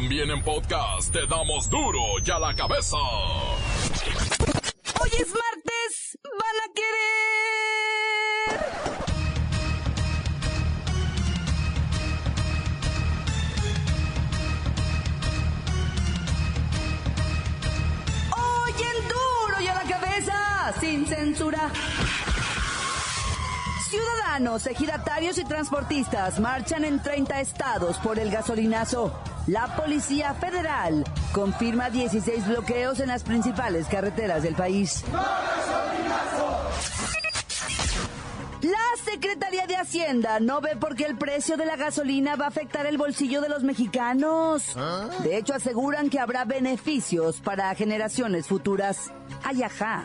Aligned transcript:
También 0.00 0.30
en 0.30 0.40
podcast 0.44 1.12
te 1.12 1.26
damos 1.26 1.68
duro 1.68 1.98
y 2.24 2.30
a 2.30 2.38
la 2.38 2.54
cabeza. 2.54 2.96
Hoy 5.00 5.10
es 5.10 5.26
martes, 5.26 6.16
van 6.38 6.56
a 6.62 6.68
querer. 6.72 7.00
Hoy 18.36 18.74
en 18.80 19.08
duro 19.08 19.60
y 19.60 19.66
a 19.66 19.74
la 19.74 19.82
cabeza, 19.82 20.74
sin 20.78 21.06
censura. 21.06 21.72
Ciudadanos, 23.88 24.66
ejidatarios 24.66 25.38
y 25.38 25.44
transportistas 25.44 26.38
marchan 26.40 26.84
en 26.84 27.02
30 27.02 27.40
estados 27.40 27.96
por 27.98 28.18
el 28.18 28.30
gasolinazo. 28.30 29.18
La 29.46 29.76
Policía 29.76 30.34
Federal 30.34 31.04
confirma 31.32 31.88
16 31.88 32.48
bloqueos 32.48 33.00
en 33.00 33.08
las 33.08 33.22
principales 33.22 33.86
carreteras 33.86 34.42
del 34.42 34.54
país. 34.54 35.04
La 38.60 39.10
Secretaría 39.10 39.66
de 39.66 39.76
Hacienda 39.76 40.38
no 40.38 40.60
ve 40.60 40.76
por 40.76 40.94
qué 40.94 41.06
el 41.06 41.16
precio 41.16 41.56
de 41.56 41.64
la 41.64 41.76
gasolina 41.76 42.36
va 42.36 42.44
a 42.44 42.48
afectar 42.48 42.84
el 42.84 42.98
bolsillo 42.98 43.40
de 43.40 43.48
los 43.48 43.62
mexicanos. 43.62 44.76
De 45.22 45.38
hecho, 45.38 45.54
aseguran 45.54 46.10
que 46.10 46.18
habrá 46.18 46.44
beneficios 46.44 47.40
para 47.40 47.74
generaciones 47.74 48.46
futuras. 48.46 49.10
Ay, 49.44 49.62
ajá. 49.62 50.04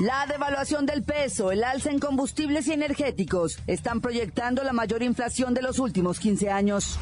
La 0.00 0.26
devaluación 0.26 0.86
del 0.86 1.02
peso, 1.02 1.50
el 1.50 1.64
alza 1.64 1.90
en 1.90 1.98
combustibles 1.98 2.68
y 2.68 2.72
energéticos 2.72 3.58
están 3.66 4.00
proyectando 4.00 4.62
la 4.62 4.72
mayor 4.72 5.02
inflación 5.02 5.54
de 5.54 5.62
los 5.62 5.80
últimos 5.80 6.20
15 6.20 6.50
años. 6.50 6.96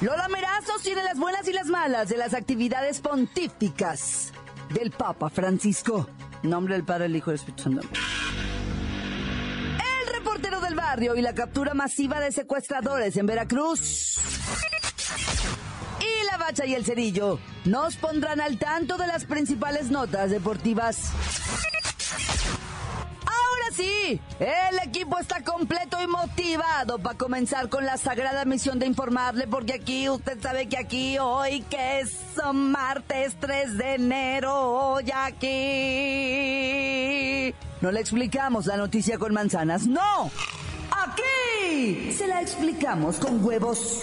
Lola 0.00 0.28
Merazos 0.28 0.82
tiene 0.82 1.02
las 1.02 1.18
buenas 1.18 1.48
y 1.48 1.52
las 1.52 1.66
malas 1.66 2.08
de 2.08 2.16
las 2.16 2.34
actividades 2.34 3.00
pontíficas 3.00 4.32
del 4.72 4.92
Papa 4.92 5.30
Francisco. 5.30 6.08
Nombre 6.44 6.74
del 6.74 6.84
Padre, 6.84 7.06
el 7.06 7.16
Hijo 7.16 7.30
y 7.30 7.34
el 7.34 7.40
Espíritu 7.40 7.62
Santo. 7.64 7.88
El 10.00 10.14
reportero 10.14 10.60
del 10.60 10.76
barrio 10.76 11.16
y 11.16 11.22
la 11.22 11.34
captura 11.34 11.74
masiva 11.74 12.20
de 12.20 12.30
secuestradores 12.30 13.16
en 13.16 13.26
Veracruz. 13.26 14.20
Y 16.66 16.74
el 16.74 16.84
cerillo 16.84 17.38
nos 17.64 17.96
pondrán 17.96 18.38
al 18.40 18.58
tanto 18.58 18.98
de 18.98 19.06
las 19.06 19.24
principales 19.24 19.90
notas 19.90 20.30
deportivas. 20.30 21.10
Ahora 23.24 23.74
sí, 23.74 24.20
el 24.38 24.78
equipo 24.86 25.18
está 25.18 25.42
completo 25.42 25.96
y 26.02 26.06
motivado 26.06 26.98
para 26.98 27.16
comenzar 27.16 27.70
con 27.70 27.86
la 27.86 27.96
sagrada 27.96 28.44
misión 28.44 28.78
de 28.78 28.84
informarle, 28.86 29.48
porque 29.48 29.72
aquí, 29.72 30.10
usted 30.10 30.38
sabe 30.42 30.66
que 30.68 30.76
aquí, 30.76 31.16
hoy 31.18 31.62
que 31.62 32.00
es 32.00 32.12
martes 32.52 33.34
3 33.40 33.78
de 33.78 33.94
enero, 33.94 34.54
hoy 34.54 35.10
aquí. 35.10 35.48
No 37.80 37.90
le 37.90 38.00
explicamos 38.00 38.66
la 38.66 38.76
noticia 38.76 39.16
con 39.16 39.32
manzanas, 39.32 39.86
no. 39.86 40.30
Aquí 40.90 42.12
se 42.12 42.26
la 42.26 42.42
explicamos 42.42 43.16
con 43.16 43.42
huevos. 43.42 44.02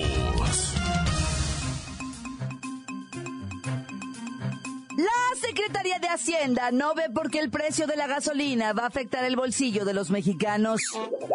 La 5.01 5.35
Secretaría 5.47 5.97
de 5.97 6.09
Hacienda 6.09 6.69
no 6.69 6.93
ve 6.93 7.09
por 7.09 7.31
qué 7.31 7.39
el 7.39 7.49
precio 7.49 7.87
de 7.87 7.95
la 7.95 8.05
gasolina 8.05 8.71
va 8.73 8.83
a 8.83 8.87
afectar 8.87 9.23
el 9.23 9.35
bolsillo 9.35 9.83
de 9.83 9.95
los 9.95 10.11
mexicanos. 10.11 10.79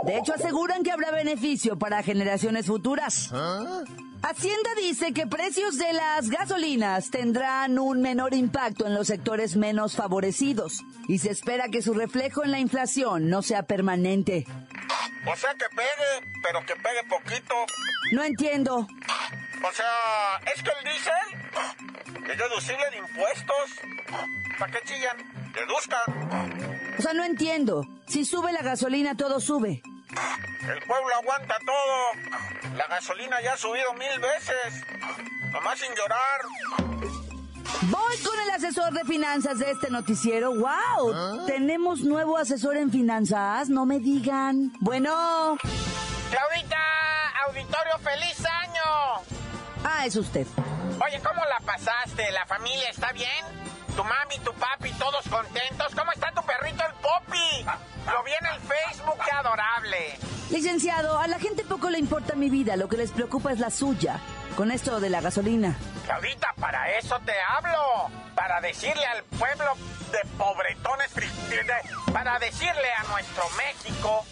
De 0.04 0.16
hecho, 0.16 0.34
aseguran 0.34 0.84
que 0.84 0.92
habrá 0.92 1.10
beneficio 1.10 1.76
para 1.76 2.04
generaciones 2.04 2.66
futuras. 2.66 3.32
Hacienda 4.22 4.70
dice 4.80 5.12
que 5.12 5.26
precios 5.26 5.78
de 5.78 5.92
las 5.92 6.30
gasolinas 6.30 7.10
tendrán 7.10 7.80
un 7.80 8.02
menor 8.02 8.34
impacto 8.34 8.86
en 8.86 8.94
los 8.94 9.08
sectores 9.08 9.56
menos 9.56 9.96
favorecidos 9.96 10.84
y 11.08 11.18
se 11.18 11.32
espera 11.32 11.68
que 11.68 11.82
su 11.82 11.92
reflejo 11.92 12.44
en 12.44 12.52
la 12.52 12.60
inflación 12.60 13.28
no 13.28 13.42
sea 13.42 13.64
permanente. 13.64 14.46
O 15.26 15.34
sea 15.34 15.52
que 15.54 15.66
pegue, 15.74 16.30
pero 16.40 16.64
que 16.64 16.76
pegue 16.76 17.02
poquito. 17.08 17.54
No 18.12 18.22
entiendo. 18.22 18.76
O 18.76 19.72
sea, 19.72 20.52
es 20.54 20.62
que 20.62 20.70
el 20.70 20.84
diésel 20.84 21.95
es 22.32 22.38
deducible 22.38 22.90
de 22.90 22.98
impuestos. 22.98 23.70
¿Para 24.58 24.72
qué 24.72 24.78
chillan? 24.84 25.16
Deduzcan. 25.52 26.96
O 26.98 27.02
sea, 27.02 27.12
no 27.12 27.24
entiendo. 27.24 27.86
Si 28.06 28.24
sube 28.24 28.52
la 28.52 28.62
gasolina, 28.62 29.16
todo 29.16 29.40
sube. 29.40 29.82
El 30.62 30.82
pueblo 30.82 31.14
aguanta 31.20 31.56
todo. 31.64 32.76
La 32.76 32.86
gasolina 32.88 33.40
ya 33.42 33.52
ha 33.54 33.56
subido 33.56 33.92
mil 33.94 34.20
veces. 34.20 34.84
Nomás 35.52 35.78
sin 35.78 35.90
llorar. 35.94 36.40
Voy 37.82 38.16
con 38.18 38.40
el 38.40 38.50
asesor 38.50 38.92
de 38.92 39.04
finanzas 39.04 39.58
de 39.58 39.70
este 39.70 39.90
noticiero. 39.90 40.52
¡Wow! 40.54 41.46
Tenemos 41.46 42.00
nuevo 42.00 42.38
asesor 42.38 42.76
en 42.76 42.90
finanzas. 42.90 43.68
No 43.68 43.86
me 43.86 44.00
digan. 44.00 44.72
Bueno. 44.80 45.58
Claudita, 46.30 46.76
auditorio, 47.46 47.98
feliz 48.02 48.44
año. 48.44 49.22
Ah, 49.84 50.06
es 50.06 50.16
usted. 50.16 50.46
Oye, 51.04 51.20
¿cómo 51.20 51.44
la 51.44 51.58
pasaste? 51.64 52.30
¿La 52.32 52.46
familia 52.46 52.88
está 52.88 53.12
bien? 53.12 53.44
¿Tu 53.94 54.02
mami, 54.02 54.38
tu 54.38 54.52
papi, 54.54 54.90
todos 54.92 55.28
contentos? 55.28 55.94
¿Cómo 55.94 56.12
está 56.12 56.30
tu 56.32 56.42
perrito 56.42 56.84
el 56.86 56.94
Poppy? 56.94 57.64
Lo 58.10 58.22
vi 58.22 58.32
en 58.32 58.46
el 58.46 58.60
Facebook, 58.60 59.18
qué 59.24 59.30
adorable. 59.30 60.18
Licenciado, 60.50 61.18
a 61.18 61.26
la 61.26 61.38
gente 61.38 61.64
poco 61.64 61.90
le 61.90 61.98
importa 61.98 62.34
mi 62.34 62.48
vida. 62.48 62.76
Lo 62.76 62.88
que 62.88 62.96
les 62.96 63.10
preocupa 63.10 63.52
es 63.52 63.58
la 63.58 63.70
suya. 63.70 64.20
Con 64.56 64.70
esto 64.70 65.00
de 65.00 65.10
la 65.10 65.20
gasolina. 65.20 65.76
Claudita, 66.06 66.54
para 66.58 66.90
eso 66.96 67.18
te 67.26 67.34
hablo. 67.40 68.10
Para 68.34 68.60
decirle 68.60 69.04
al 69.04 69.22
pueblo 69.24 69.74
de 70.12 70.28
pobretones, 70.38 71.10
para 72.12 72.38
decirle 72.38 72.92
a 72.98 73.02
nuestro 73.04 73.44
México 73.56 74.24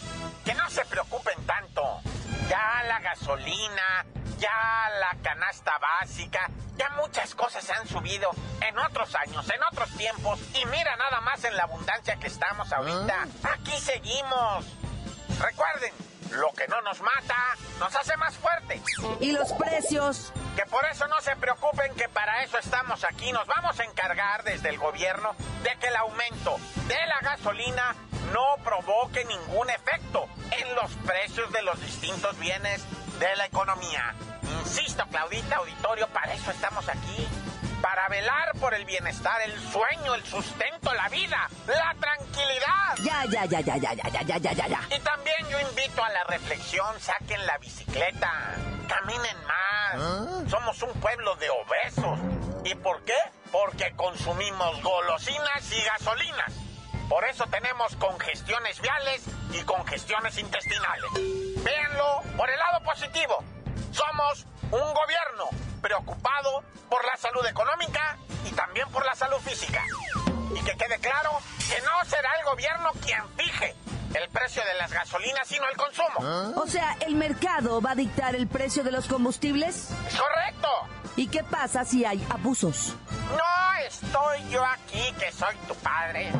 que 0.44 0.54
no 0.54 0.68
se 0.70 0.84
preocupen 0.86 1.34
tanto. 1.46 2.00
Ya 2.48 2.82
la 2.86 3.00
gasolina, 3.00 4.06
ya 4.38 4.90
la 5.00 5.16
canasta 5.22 5.72
básica, 5.78 6.50
ya 6.76 6.90
muchas 6.90 7.34
cosas 7.34 7.68
han 7.70 7.86
subido 7.86 8.30
en 8.60 8.78
otros 8.78 9.14
años, 9.14 9.48
en 9.50 9.62
otros 9.70 9.90
tiempos. 9.96 10.40
Y 10.54 10.64
mira 10.66 10.96
nada 10.96 11.20
más 11.20 11.42
en 11.44 11.56
la 11.56 11.64
abundancia 11.64 12.16
que 12.16 12.26
estamos 12.26 12.72
ahorita. 12.72 13.26
Aquí 13.44 13.78
seguimos. 13.80 14.66
Recuerden, 15.40 15.92
lo 16.32 16.52
que 16.52 16.66
no 16.68 16.80
nos 16.82 17.00
mata 17.00 17.36
nos 17.78 17.94
hace 17.94 18.16
más 18.16 18.34
fuertes. 18.36 18.82
¿Y 19.20 19.32
los 19.32 19.52
precios? 19.52 20.32
Que 20.56 20.64
por 20.66 20.84
eso 20.86 21.06
no 21.08 21.20
se 21.20 21.36
preocupen 21.36 21.94
que 21.94 22.08
para 22.08 22.42
eso 22.42 22.58
estamos 22.58 23.04
aquí. 23.04 23.32
Nos 23.32 23.46
vamos 23.46 23.78
a 23.80 23.84
encargar 23.84 24.44
desde 24.44 24.68
el 24.68 24.78
gobierno 24.78 25.34
de 25.62 25.76
que 25.78 25.88
el 25.88 25.96
aumento 25.96 26.56
de 26.88 27.06
la 27.06 27.20
gasolina 27.20 27.94
no 28.34 28.56
provoque 28.64 29.24
ningún 29.24 29.70
efecto 29.70 30.28
en 30.50 30.74
los 30.74 30.90
precios 31.06 31.50
de 31.52 31.62
los 31.62 31.80
distintos 31.80 32.36
bienes 32.40 32.84
de 33.20 33.36
la 33.36 33.46
economía. 33.46 34.12
Insisto, 34.60 35.04
Claudita, 35.06 35.56
auditorio, 35.56 36.08
para 36.08 36.34
eso 36.34 36.50
estamos 36.50 36.88
aquí. 36.88 37.28
Para 37.80 38.08
velar 38.08 38.50
por 38.58 38.74
el 38.74 38.84
bienestar, 38.86 39.40
el 39.42 39.56
sueño, 39.70 40.14
el 40.16 40.24
sustento, 40.24 40.92
la 40.94 41.08
vida, 41.10 41.48
la 41.68 41.94
tranquilidad. 42.00 42.96
Ya, 43.04 43.24
ya, 43.26 43.44
ya, 43.44 43.60
ya, 43.60 43.76
ya, 43.76 43.92
ya, 43.94 44.08
ya, 44.08 44.22
ya, 44.22 44.38
ya, 44.38 44.52
ya, 44.52 44.66
ya. 44.66 44.80
Y 44.96 45.00
también 45.00 45.48
yo 45.48 45.60
invito 45.60 46.02
a 46.02 46.08
la 46.08 46.24
reflexión, 46.24 47.00
saquen 47.00 47.46
la 47.46 47.56
bicicleta, 47.58 48.56
caminen 48.88 49.36
más. 49.44 50.50
Somos 50.50 50.82
un 50.82 50.92
pueblo 50.94 51.36
de 51.36 51.50
obesos. 51.50 52.18
¿Y 52.64 52.74
por 52.74 53.04
qué? 53.04 53.18
Porque 53.52 53.92
consumimos 53.94 54.82
golosinas 54.82 55.70
y 55.70 55.82
gasolinas. 55.82 56.63
Por 57.08 57.24
eso 57.24 57.44
tenemos 57.46 57.94
congestiones 57.96 58.80
viales 58.80 59.22
y 59.52 59.62
congestiones 59.62 60.38
intestinales. 60.38 61.10
Véanlo 61.62 62.22
por 62.36 62.50
el 62.50 62.58
lado 62.58 62.82
positivo. 62.84 63.44
Somos 63.92 64.46
un 64.70 64.94
gobierno 64.94 65.48
preocupado 65.80 66.64
por 66.88 67.04
la 67.04 67.16
salud 67.16 67.46
económica 67.46 68.16
y 68.46 68.52
también 68.52 68.88
por 68.90 69.04
la 69.04 69.14
salud 69.14 69.38
física. 69.38 69.82
Y 70.54 70.64
que 70.64 70.76
quede 70.76 70.98
claro 70.98 71.30
que 71.68 71.80
no 71.82 72.04
será 72.08 72.30
el 72.38 72.44
gobierno 72.44 72.90
quien 73.04 73.22
fije 73.36 73.74
el 74.14 74.28
precio 74.28 74.62
de 74.64 74.74
las 74.74 74.92
gasolinas, 74.92 75.46
sino 75.46 75.68
el 75.68 75.76
consumo. 75.76 76.60
O 76.60 76.66
sea, 76.66 76.96
¿el 77.00 77.16
mercado 77.16 77.80
va 77.80 77.92
a 77.92 77.94
dictar 77.94 78.34
el 78.34 78.46
precio 78.46 78.84
de 78.84 78.92
los 78.92 79.08
combustibles? 79.08 79.90
¿Es 80.08 80.16
correcto? 80.16 80.68
¿Y 81.16 81.28
qué 81.28 81.42
pasa 81.44 81.84
si 81.84 82.04
hay 82.04 82.24
abusos? 82.30 82.94
No 83.30 83.86
estoy 83.86 84.48
yo 84.50 84.64
aquí 84.64 85.12
que 85.18 85.32
soy 85.32 85.56
tu 85.68 85.74
padre. 85.76 86.30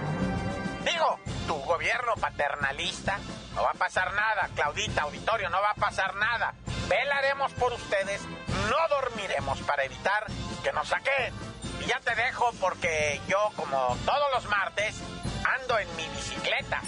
Digo, 0.85 1.19
tu 1.47 1.57
gobierno 1.63 2.15
paternalista. 2.17 3.19
No 3.55 3.63
va 3.63 3.71
a 3.71 3.75
pasar 3.75 4.13
nada, 4.15 4.49
Claudita, 4.55 5.03
auditorio, 5.03 5.49
no 5.49 5.61
va 5.63 5.71
a 5.71 5.75
pasar 5.75 6.15
nada. 6.17 6.55
Velaremos 6.89 7.53
por 7.53 7.73
ustedes, 7.73 8.21
no 8.69 8.89
dormiremos 8.89 9.61
para 9.61 9.85
evitar 9.85 10.27
que 10.63 10.73
nos 10.73 10.89
saquen. 10.89 11.33
Y 11.81 11.87
ya 11.87 12.01
te 12.01 12.15
dejo 12.15 12.51
porque 12.61 13.21
yo, 13.29 13.51
como 13.55 13.97
todos 14.05 14.31
los 14.33 14.45
martes, 14.47 14.97
ando 15.61 15.79
en 15.79 15.97
mi 15.97 16.09
bicicleta, 16.09 16.81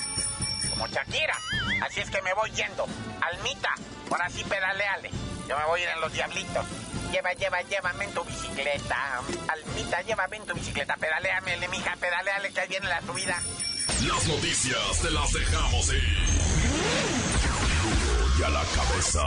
como 0.70 0.88
Shakira. 0.88 1.36
Así 1.82 2.00
es 2.00 2.10
que 2.10 2.20
me 2.22 2.34
voy 2.34 2.50
yendo. 2.50 2.86
Almita, 3.20 3.74
por 4.08 4.20
así 4.22 4.42
pedaleale. 4.44 5.10
Yo 5.48 5.56
me 5.56 5.64
voy 5.66 5.80
a 5.80 5.84
ir 5.84 5.90
en 5.90 6.00
los 6.00 6.12
diablitos. 6.12 6.66
Lleva, 7.12 7.32
lleva, 7.34 7.62
llévame 7.62 8.04
en 8.04 8.14
tu 8.14 8.24
bicicleta. 8.24 9.22
Almita, 9.48 10.02
llévame 10.02 10.36
en 10.38 10.46
tu 10.46 10.54
bicicleta. 10.54 10.96
Pedaleame, 10.96 11.68
mija, 11.68 11.94
pedaleale 11.96 12.52
que 12.52 12.60
ahí 12.60 12.68
viene 12.68 12.88
la 12.88 13.00
subida. 13.02 13.40
Las 13.88 14.28
noticias 14.28 15.00
te 15.02 15.10
las 15.10 15.32
dejamos 15.32 15.92
ir. 15.92 16.02
Y 18.38 18.42
a 18.42 18.48
la 18.50 18.62
cabeza. 18.74 19.22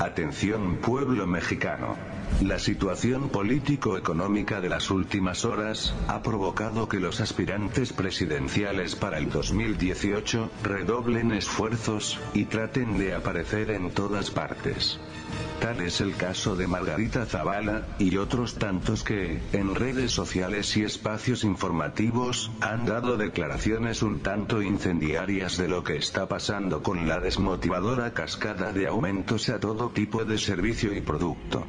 Atención 0.00 0.76
pueblo 0.76 1.26
mexicano. 1.26 1.96
La 2.42 2.58
situación 2.58 3.30
político-económica 3.30 4.60
de 4.60 4.68
las 4.68 4.90
últimas 4.90 5.44
horas 5.44 5.94
ha 6.06 6.22
provocado 6.22 6.86
que 6.86 7.00
los 7.00 7.20
aspirantes 7.20 7.94
presidenciales 7.94 8.94
para 8.94 9.18
el 9.18 9.30
2018 9.30 10.50
redoblen 10.62 11.32
esfuerzos 11.32 12.18
y 12.34 12.44
traten 12.44 12.98
de 12.98 13.14
aparecer 13.14 13.70
en 13.70 13.90
todas 13.90 14.30
partes. 14.30 15.00
Tal 15.60 15.80
es 15.80 16.02
el 16.02 16.14
caso 16.14 16.54
de 16.54 16.66
Margarita 16.66 17.24
Zavala, 17.24 17.86
y 17.98 18.18
otros 18.18 18.56
tantos 18.56 19.02
que, 19.02 19.40
en 19.52 19.74
redes 19.74 20.12
sociales 20.12 20.76
y 20.76 20.84
espacios 20.84 21.42
informativos, 21.42 22.50
han 22.60 22.84
dado 22.84 23.16
declaraciones 23.16 24.02
un 24.02 24.20
tanto 24.20 24.60
incendiarias 24.60 25.56
de 25.56 25.68
lo 25.68 25.82
que 25.82 25.96
está 25.96 26.28
pasando 26.28 26.82
con 26.82 27.08
la 27.08 27.20
desmotivadora 27.20 28.12
cascada 28.12 28.72
de 28.72 28.86
aumentos 28.86 29.48
a 29.48 29.58
todo 29.58 29.88
tipo 29.88 30.24
de 30.26 30.36
servicio 30.36 30.94
y 30.94 31.00
producto. 31.00 31.66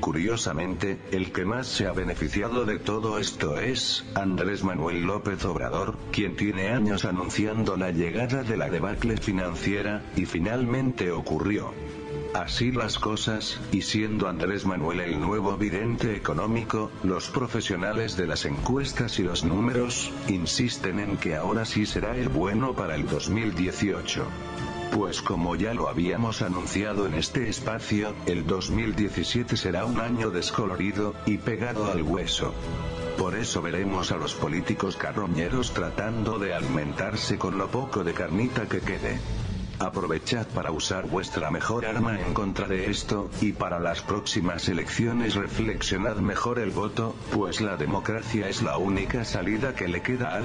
Curiosamente, 0.00 0.98
el 1.10 1.32
que 1.32 1.44
más 1.44 1.66
se 1.66 1.86
ha 1.86 1.92
beneficiado 1.92 2.64
de 2.64 2.78
todo 2.78 3.18
esto 3.18 3.58
es 3.58 4.04
Andrés 4.14 4.62
Manuel 4.62 5.02
López 5.02 5.44
Obrador, 5.44 5.96
quien 6.12 6.36
tiene 6.36 6.68
años 6.68 7.04
anunciando 7.04 7.76
la 7.76 7.90
llegada 7.90 8.42
de 8.42 8.56
la 8.56 8.70
debacle 8.70 9.16
financiera, 9.16 10.02
y 10.16 10.24
finalmente 10.24 11.10
ocurrió. 11.10 11.72
Así 12.34 12.70
las 12.70 12.98
cosas, 12.98 13.58
y 13.72 13.82
siendo 13.82 14.28
Andrés 14.28 14.66
Manuel 14.66 15.00
el 15.00 15.18
nuevo 15.18 15.56
vidente 15.56 16.14
económico, 16.14 16.90
los 17.02 17.30
profesionales 17.30 18.16
de 18.16 18.26
las 18.26 18.44
encuestas 18.44 19.18
y 19.18 19.22
los 19.22 19.44
números, 19.44 20.12
insisten 20.28 21.00
en 21.00 21.16
que 21.16 21.36
ahora 21.36 21.64
sí 21.64 21.86
será 21.86 22.16
el 22.16 22.28
bueno 22.28 22.74
para 22.74 22.94
el 22.94 23.06
2018. 23.06 24.26
Pues 24.92 25.22
como 25.22 25.54
ya 25.54 25.74
lo 25.74 25.88
habíamos 25.88 26.42
anunciado 26.42 27.06
en 27.06 27.14
este 27.14 27.48
espacio, 27.48 28.14
el 28.26 28.46
2017 28.46 29.56
será 29.56 29.84
un 29.84 30.00
año 30.00 30.30
descolorido, 30.30 31.14
y 31.26 31.38
pegado 31.38 31.90
al 31.90 32.02
hueso. 32.02 32.54
Por 33.18 33.34
eso 33.34 33.60
veremos 33.62 34.12
a 34.12 34.16
los 34.16 34.34
políticos 34.34 34.96
carroñeros 34.96 35.72
tratando 35.72 36.38
de 36.38 36.54
alimentarse 36.54 37.38
con 37.38 37.58
lo 37.58 37.68
poco 37.68 38.04
de 38.04 38.14
carnita 38.14 38.66
que 38.66 38.80
quede. 38.80 39.20
Aprovechad 39.78 40.46
para 40.48 40.72
usar 40.72 41.06
vuestra 41.06 41.50
mejor 41.50 41.86
arma 41.86 42.18
en 42.20 42.34
contra 42.34 42.66
de 42.66 42.90
esto, 42.90 43.30
y 43.40 43.52
para 43.52 43.78
las 43.78 44.02
próximas 44.02 44.68
elecciones 44.68 45.36
reflexionad 45.36 46.16
mejor 46.16 46.58
el 46.58 46.70
voto, 46.70 47.14
pues 47.32 47.60
la 47.60 47.76
democracia 47.76 48.48
es 48.48 48.62
la 48.62 48.76
única 48.78 49.24
salida 49.24 49.74
que 49.74 49.86
le 49.86 50.02
queda 50.02 50.34
al 50.34 50.44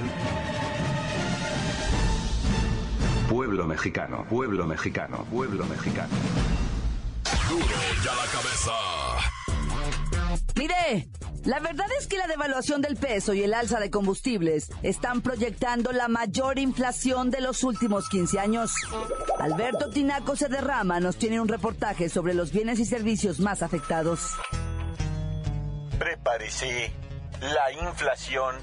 pueblo 3.54 3.68
mexicano, 3.68 4.26
pueblo 4.28 4.66
mexicano, 4.66 5.24
pueblo 5.30 5.64
mexicano. 5.66 6.08
Duro 7.48 7.64
ya 8.04 8.12
la 8.16 8.26
cabeza. 8.32 8.72
Mire, 10.56 11.08
la 11.44 11.60
verdad 11.60 11.86
es 11.96 12.08
que 12.08 12.18
la 12.18 12.26
devaluación 12.26 12.82
del 12.82 12.96
peso 12.96 13.32
y 13.32 13.44
el 13.44 13.54
alza 13.54 13.78
de 13.78 13.92
combustibles 13.92 14.72
están 14.82 15.20
proyectando 15.20 15.92
la 15.92 16.08
mayor 16.08 16.58
inflación 16.58 17.30
de 17.30 17.42
los 17.42 17.62
últimos 17.62 18.08
15 18.08 18.40
años. 18.40 18.72
Alberto 19.38 19.88
Tinaco 19.88 20.34
se 20.34 20.48
derrama 20.48 20.98
nos 20.98 21.14
tiene 21.14 21.40
un 21.40 21.46
reportaje 21.46 22.08
sobre 22.08 22.34
los 22.34 22.50
bienes 22.50 22.80
y 22.80 22.84
servicios 22.84 23.38
más 23.38 23.62
afectados. 23.62 24.32
Prepárese, 25.96 26.92
la 27.40 27.70
inflación 27.88 28.56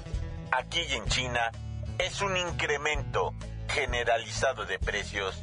aquí 0.50 0.80
y 0.90 0.92
en 0.92 1.06
China 1.06 1.50
es 1.98 2.20
un 2.20 2.36
incremento 2.36 3.32
generalizado 3.72 4.64
de 4.66 4.78
precios 4.78 5.42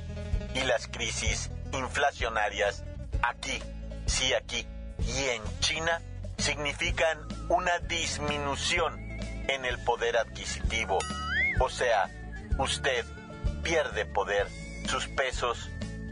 y 0.54 0.62
las 0.62 0.88
crisis 0.88 1.52
inflacionarias 1.74 2.84
aquí, 3.22 3.62
sí 4.06 4.34
aquí 4.34 4.68
y 5.00 5.24
en 5.30 5.60
China 5.60 6.02
significan 6.38 7.18
una 7.50 7.80
disminución 7.80 9.00
en 9.48 9.66
el 9.66 9.84
poder 9.84 10.18
adquisitivo. 10.18 11.00
O 11.60 11.70
sea, 11.70 12.10
usted 12.58 13.06
pierde 13.64 14.06
poder, 14.06 14.48
sus 14.88 15.08
pesos 15.08 15.70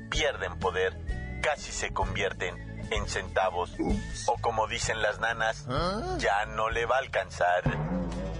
pierden 0.10 0.58
poder, 0.60 0.98
casi 1.42 1.72
se 1.72 1.94
convierten 1.94 2.88
en 2.92 3.08
centavos. 3.08 3.72
O 4.26 4.38
como 4.42 4.68
dicen 4.68 5.02
las 5.02 5.20
nanas, 5.20 5.68
ya 6.18 6.46
no 6.48 6.70
le 6.70 6.86
va 6.86 6.96
a 6.96 7.00
alcanzar. 7.00 7.64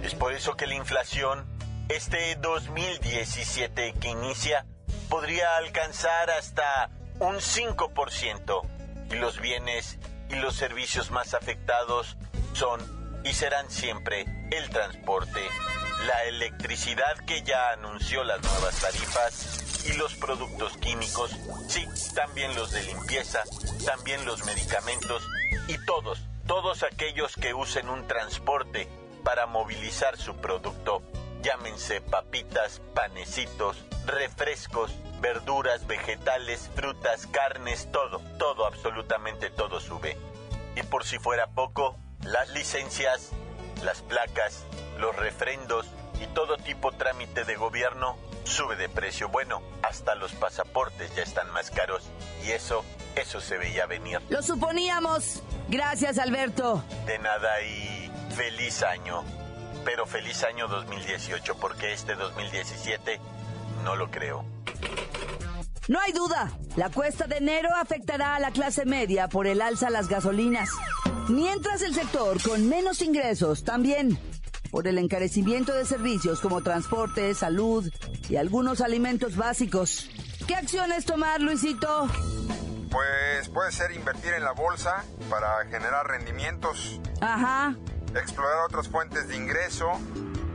Es 0.02 0.14
por 0.14 0.32
eso 0.32 0.56
que 0.56 0.66
la 0.66 0.74
inflación, 0.74 1.46
este 1.88 2.36
2017 2.36 3.94
que 4.00 4.08
inicia, 4.08 4.66
podría 5.08 5.56
alcanzar 5.56 6.30
hasta 6.30 6.90
un 7.18 7.36
5% 7.36 8.62
y 9.10 9.14
los 9.16 9.40
bienes 9.40 9.98
y 10.28 10.36
los 10.36 10.54
servicios 10.54 11.10
más 11.10 11.34
afectados 11.34 12.16
son 12.52 12.80
y 13.24 13.32
serán 13.32 13.70
siempre 13.70 14.26
el 14.50 14.68
transporte, 14.70 15.40
la 16.06 16.24
electricidad 16.24 17.16
que 17.26 17.42
ya 17.42 17.70
anunció 17.70 18.22
las 18.22 18.42
nuevas 18.42 18.80
tarifas 18.80 19.86
y 19.86 19.94
los 19.94 20.14
productos 20.14 20.76
químicos, 20.76 21.30
sí, 21.68 21.86
también 22.14 22.54
los 22.54 22.70
de 22.70 22.82
limpieza, 22.82 23.42
también 23.84 24.24
los 24.26 24.44
medicamentos 24.44 25.26
y 25.66 25.82
todos, 25.86 26.20
todos 26.46 26.82
aquellos 26.82 27.34
que 27.34 27.54
usen 27.54 27.88
un 27.88 28.06
transporte 28.06 28.88
para 29.24 29.46
movilizar 29.46 30.16
su 30.16 30.36
producto, 30.36 31.02
llámense 31.48 32.02
papitas, 32.02 32.82
panecitos, 32.94 33.78
refrescos, 34.04 34.94
verduras, 35.22 35.86
vegetales, 35.86 36.68
frutas, 36.74 37.26
carnes, 37.26 37.90
todo, 37.90 38.20
todo, 38.38 38.66
absolutamente 38.66 39.48
todo 39.48 39.80
sube. 39.80 40.18
Y 40.76 40.82
por 40.82 41.06
si 41.06 41.18
fuera 41.18 41.46
poco, 41.46 41.96
las 42.22 42.50
licencias, 42.50 43.30
las 43.82 44.02
placas, 44.02 44.66
los 44.98 45.16
refrendos 45.16 45.86
y 46.20 46.26
todo 46.34 46.58
tipo 46.58 46.92
trámite 46.92 47.44
de 47.44 47.56
gobierno 47.56 48.18
sube 48.44 48.76
de 48.76 48.90
precio. 48.90 49.30
Bueno, 49.30 49.62
hasta 49.82 50.16
los 50.16 50.32
pasaportes 50.32 51.16
ya 51.16 51.22
están 51.22 51.50
más 51.52 51.70
caros 51.70 52.02
y 52.44 52.50
eso, 52.50 52.84
eso 53.16 53.40
se 53.40 53.56
veía 53.56 53.86
venir. 53.86 54.20
Lo 54.28 54.42
suponíamos. 54.42 55.42
Gracias, 55.70 56.18
Alberto. 56.18 56.84
De 57.06 57.18
nada 57.18 57.62
y 57.62 58.12
feliz 58.36 58.82
año. 58.82 59.24
Pero 59.84 60.06
feliz 60.06 60.42
año 60.44 60.68
2018 60.68 61.56
porque 61.56 61.92
este 61.92 62.14
2017 62.14 63.20
no 63.84 63.96
lo 63.96 64.10
creo. 64.10 64.44
No 65.88 65.98
hay 66.00 66.12
duda, 66.12 66.52
la 66.76 66.90
cuesta 66.90 67.26
de 67.26 67.38
enero 67.38 67.70
afectará 67.74 68.36
a 68.36 68.40
la 68.40 68.50
clase 68.50 68.84
media 68.84 69.28
por 69.28 69.46
el 69.46 69.62
alza 69.62 69.86
a 69.86 69.90
las 69.90 70.08
gasolinas, 70.08 70.68
mientras 71.28 71.80
el 71.80 71.94
sector 71.94 72.42
con 72.42 72.68
menos 72.68 73.00
ingresos 73.00 73.64
también 73.64 74.18
por 74.70 74.86
el 74.86 74.98
encarecimiento 74.98 75.72
de 75.72 75.86
servicios 75.86 76.40
como 76.40 76.62
transporte, 76.62 77.34
salud 77.34 77.90
y 78.28 78.36
algunos 78.36 78.82
alimentos 78.82 79.36
básicos. 79.36 80.10
¿Qué 80.46 80.54
acciones 80.54 81.06
tomar, 81.06 81.40
Luisito? 81.40 82.06
Pues 82.90 83.48
puede 83.48 83.72
ser 83.72 83.92
invertir 83.92 84.32
en 84.34 84.44
la 84.44 84.52
bolsa 84.52 85.04
para 85.30 85.64
generar 85.70 86.06
rendimientos, 86.06 87.00
Ajá. 87.20 87.76
Explorar 88.20 88.64
otras 88.66 88.88
fuentes 88.88 89.28
de 89.28 89.36
ingreso, 89.36 89.90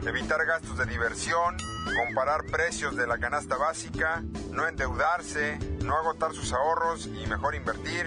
evitar 0.06 0.46
gastos 0.46 0.78
de 0.78 0.86
diversión, 0.86 1.58
comparar 2.06 2.44
precios 2.46 2.96
de 2.96 3.08
la 3.08 3.18
canasta 3.18 3.58
básica, 3.58 4.24
no 4.52 4.68
endeudarse, 4.68 5.58
no 5.84 5.98
agotar 5.98 6.34
sus 6.34 6.54
ahorros 6.54 7.08
y 7.08 7.26
mejor 7.28 7.56
invertir. 7.56 8.06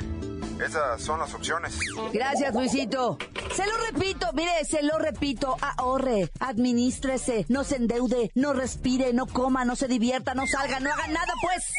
Esas 0.65 1.03
son 1.03 1.21
las 1.21 1.35
opciones. 1.35 1.79
Gracias, 2.13 2.55
Luisito. 2.55 3.19
Se 3.55 3.67
lo 3.67 3.77
repito, 3.91 4.33
mire, 4.33 4.65
se 4.65 4.83
lo 4.83 4.99
repito. 4.99 5.57
Ahorre, 5.61 6.31
administrese, 6.41 7.45
no 7.49 7.63
se 7.63 7.77
endeude, 7.77 8.31
no 8.35 8.55
respire, 8.55 9.13
no 9.13 9.27
coma, 9.27 9.67
no 9.67 9.77
se 9.77 9.87
divierta, 9.87 10.35
no 10.35 10.47
salga, 10.47 10.81
no 10.81 10.91
haga 10.91 11.09
nada, 11.09 11.33
pues. 11.43 11.73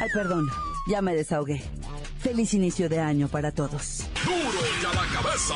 Ay, 0.00 0.08
perdón, 0.14 0.48
ya 0.88 1.02
me 1.02 1.14
desahogué. 1.14 1.62
Feliz 2.20 2.54
inicio 2.54 2.88
de 2.88 3.00
año 3.00 3.28
para 3.28 3.52
todos. 3.52 4.04
Duro 4.24 4.60
ya 4.82 4.92
la 4.94 5.06
cabeza. 5.12 5.54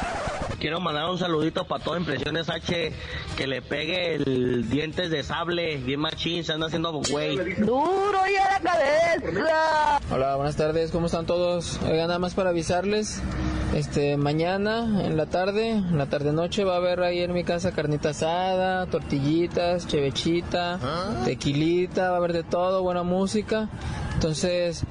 Quiero 0.60 0.80
mandar 0.80 1.12
un 1.12 1.20
saludito 1.20 1.68
para 1.68 1.84
todas 1.84 2.00
Impresiones 2.00 2.50
H, 2.50 2.92
que 3.38 3.48
le 3.48 3.62
pegue 3.62 4.16
el 4.16 4.68
dientes 4.68 5.12
de 5.12 5.22
sable, 5.22 5.78
bien 5.78 6.00
machín, 6.00 6.44
se 6.44 6.54
anda 6.54 6.66
haciendo 6.68 6.92
güey. 6.92 7.38
Duro 7.56 8.20
y 8.28 8.36
a 8.36 8.52
la 8.52 8.60
cabeza. 8.60 10.00
Hola, 10.10 10.38
buenas 10.38 10.56
tardes, 10.56 10.90
¿cómo 10.90 11.06
están 11.06 11.28
todos? 11.28 11.80
Oigan, 11.84 12.08
nada 12.08 12.18
más 12.18 12.34
para 12.34 12.50
avisarles, 12.50 13.22
este, 13.74 14.18
mañana 14.18 15.04
en 15.06 15.18
la 15.18 15.26
tarde, 15.26 15.72
en 15.72 15.98
la 15.98 16.06
tarde 16.06 16.32
noche 16.32 16.64
va 16.64 16.76
a 16.76 16.78
haber 16.78 17.02
ahí 17.02 17.20
en 17.20 17.34
mi 17.34 17.44
casa 17.44 17.72
carnita 17.72 18.10
asada, 18.10 18.86
tortillitas, 18.86 19.88
chevechita, 19.88 20.80
tequilita, 21.26 22.10
va 22.10 22.16
a 22.16 22.18
haber 22.18 22.34
de 22.34 22.44
todo, 22.44 22.84
buena 22.84 23.04
música. 23.04 23.70
Entonces, 24.14 24.84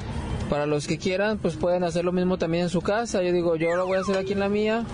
para 0.51 0.67
los 0.67 0.87
que 0.87 0.99
quieran, 0.99 1.39
pues 1.39 1.57
pueden 1.57 1.85
hacer 1.85 2.05
lo 2.05 2.13
mismo 2.13 2.39
también 2.39 2.65
en 2.65 2.71
su 2.71 2.83
casa. 2.83 3.23
Yo 3.23 3.33
digo, 3.33 3.57
yo 3.57 3.75
lo 3.75 3.87
voy 3.87 3.99
a 3.99 4.01
hacer 4.01 4.19
aquí 4.19 4.33
en 4.33 4.41
la 4.41 4.49
mía, 4.49 4.85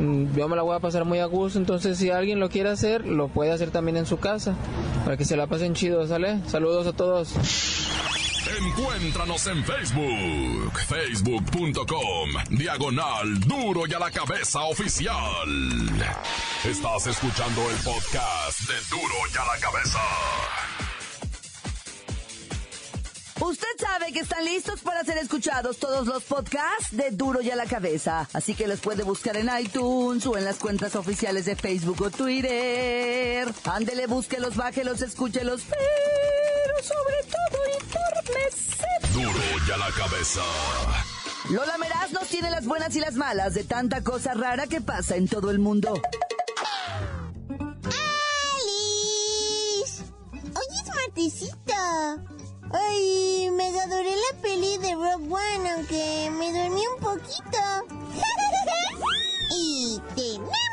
mm, 0.00 0.36
yo 0.36 0.48
me 0.48 0.56
la 0.56 0.62
voy 0.62 0.76
a 0.76 0.80
pasar 0.80 1.04
muy 1.04 1.20
a 1.20 1.26
gusto, 1.26 1.58
entonces 1.58 1.98
si 1.98 2.10
alguien 2.10 2.40
lo 2.40 2.50
quiere 2.50 2.70
hacer, 2.70 3.06
lo 3.06 3.28
puede 3.28 3.52
hacer 3.52 3.70
también 3.70 3.96
en 3.96 4.06
su 4.06 4.18
casa, 4.18 4.54
para 5.04 5.16
que 5.16 5.24
se 5.24 5.36
la 5.36 5.46
pasen 5.46 5.74
chido, 5.74 6.06
¿sale? 6.06 6.40
Saludos 6.48 6.86
a 6.86 6.92
todos. 6.92 7.32
Encuéntranos 8.48 9.44
en 9.48 9.64
Facebook, 9.64 10.78
facebook.com, 10.86 12.30
diagonal 12.50 13.40
duro 13.40 13.88
y 13.88 13.92
a 13.92 13.98
la 13.98 14.10
cabeza 14.12 14.60
oficial. 14.62 15.48
Estás 16.64 17.08
escuchando 17.08 17.68
el 17.68 17.76
podcast 17.78 18.60
de 18.60 18.74
duro 18.88 19.14
y 19.34 19.36
a 19.36 19.44
la 19.44 19.60
cabeza. 19.60 19.98
Usted 23.40 23.68
sabe 23.78 24.12
que 24.12 24.20
están 24.20 24.44
listos 24.44 24.80
para 24.80 25.02
ser 25.02 25.18
escuchados 25.18 25.78
todos 25.78 26.06
los 26.06 26.22
podcasts 26.22 26.96
de 26.96 27.10
Duro 27.10 27.42
y 27.42 27.50
a 27.50 27.56
la 27.56 27.66
Cabeza, 27.66 28.26
así 28.32 28.54
que 28.54 28.66
los 28.66 28.80
puede 28.80 29.02
buscar 29.02 29.36
en 29.36 29.50
iTunes 29.60 30.24
o 30.24 30.38
en 30.38 30.44
las 30.46 30.56
cuentas 30.56 30.96
oficiales 30.96 31.44
de 31.44 31.54
Facebook 31.54 32.00
o 32.00 32.10
Twitter. 32.10 33.46
Ándele, 33.64 34.06
búsquelos, 34.06 34.56
bájelos, 34.56 35.02
escúchelos, 35.02 35.62
pero 35.68 36.82
sobre 36.82 37.22
todo 37.30 37.56
infórmese. 38.26 38.86
Duro 39.12 39.40
y 39.66 39.70
a 39.70 39.76
la 39.76 39.90
cabeza. 39.92 40.42
Lola 41.50 41.78
Meraz 41.78 42.12
nos 42.12 42.28
tiene 42.28 42.50
las 42.50 42.66
buenas 42.66 42.94
y 42.96 43.00
las 43.00 43.14
malas 43.14 43.54
de 43.54 43.64
tanta 43.64 44.02
cosa 44.02 44.34
rara 44.34 44.66
que 44.66 44.80
pasa 44.80 45.16
en 45.16 45.28
todo 45.28 45.50
el 45.50 45.58
mundo. 45.58 46.00
¡Alice! 48.64 50.02
Oye, 50.42 50.80
es 50.82 50.88
martesita. 50.94 52.16
Ay, 52.72 53.48
me 53.52 53.68
adoré 53.80 54.16
la 54.16 54.40
peli 54.42 54.78
de 54.78 54.94
Rob 54.94 55.32
One, 55.32 55.70
aunque 55.70 56.30
me 56.32 56.52
dormí 56.52 56.82
un 56.94 57.00
poquito. 57.00 57.58
y 59.56 60.00
buena. 60.38 60.65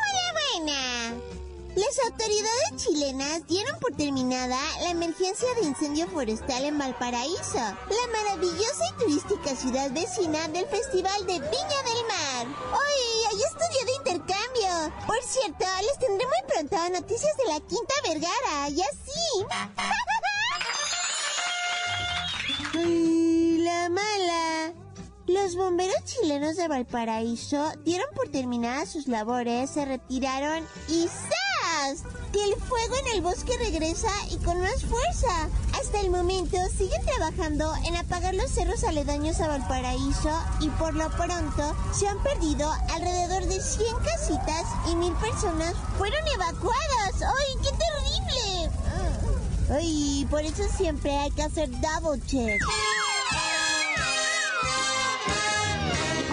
Las 1.76 1.98
autoridades 2.06 2.76
chilenas 2.76 3.48
dieron 3.48 3.80
por 3.80 3.96
terminada 3.96 4.60
la 4.82 4.92
emergencia 4.92 5.48
de 5.56 5.66
incendio 5.66 6.08
forestal 6.08 6.66
en 6.66 6.78
Valparaíso, 6.78 7.58
la 7.58 8.08
maravillosa 8.12 8.84
y 8.92 9.00
turística 9.00 9.56
ciudad 9.56 9.90
vecina 9.92 10.48
del 10.50 10.68
Festival 10.68 11.26
de 11.26 11.40
Viña 11.40 11.82
del 11.84 12.06
Mar. 12.08 12.46
¡Ay, 12.74 13.24
ahí 13.32 13.42
estudié 13.42 13.86
de 13.86 13.96
intercambio! 13.96 14.94
Por 15.08 15.24
cierto, 15.24 15.66
les 15.82 15.98
tendré 15.98 16.28
muy 16.28 16.44
pronto 16.48 16.90
noticias 16.90 17.36
de 17.38 17.46
la 17.52 17.60
Quinta 17.62 17.96
Vergara, 18.08 18.70
y 18.70 18.80
así. 18.82 19.46
¡Ay, 22.78 23.58
la 23.64 23.90
mala! 23.90 24.74
Los 25.26 25.56
bomberos 25.56 26.04
chilenos 26.06 26.56
de 26.58 26.68
Valparaíso 26.68 27.72
dieron 27.84 28.14
por 28.14 28.30
terminadas 28.30 28.90
sus 28.90 29.08
labores, 29.08 29.72
se 29.72 29.86
retiraron 29.86 30.68
y 30.88 31.08
Que 32.32 32.42
el 32.46 32.56
fuego 32.56 32.96
en 32.96 33.08
el 33.16 33.22
bosque 33.22 33.58
regresa 33.58 34.10
y 34.32 34.38
con 34.38 34.58
más 34.62 34.86
fuerza. 34.86 35.50
Hasta 35.78 36.00
el 36.00 36.12
momento 36.12 36.56
siguen 36.78 37.02
trabajando 37.06 37.74
en 37.86 37.98
apagar 37.98 38.34
los 38.36 38.50
cerros 38.50 38.86
aledaños 38.86 39.42
a 39.42 39.50
Valparaíso 39.50 40.32
y 40.62 40.70
por 40.70 40.94
lo 40.94 41.10
pronto 41.12 41.76
se 41.94 42.08
han 42.08 42.24
perdido 42.24 42.72
alrededor 42.90 43.46
de 43.48 43.62
100 43.62 43.98
casitas 43.98 44.66
y 44.90 44.96
mil 44.96 45.12
personas 45.16 45.74
fueron 45.98 46.26
evacuadas. 46.34 47.22
¡Ay, 47.22 47.58
qué 47.62 47.70
terrible! 47.70 48.72
Ay, 49.70 50.26
por 50.30 50.42
eso 50.42 50.64
siempre 50.78 51.18
hay 51.18 51.32
que 51.32 51.44
hacer 51.44 51.70
double 51.70 52.22
check. 52.26 52.62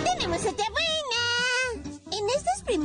¡Tenemos! 0.05 0.45
En 0.45 0.49
estas 0.49 0.90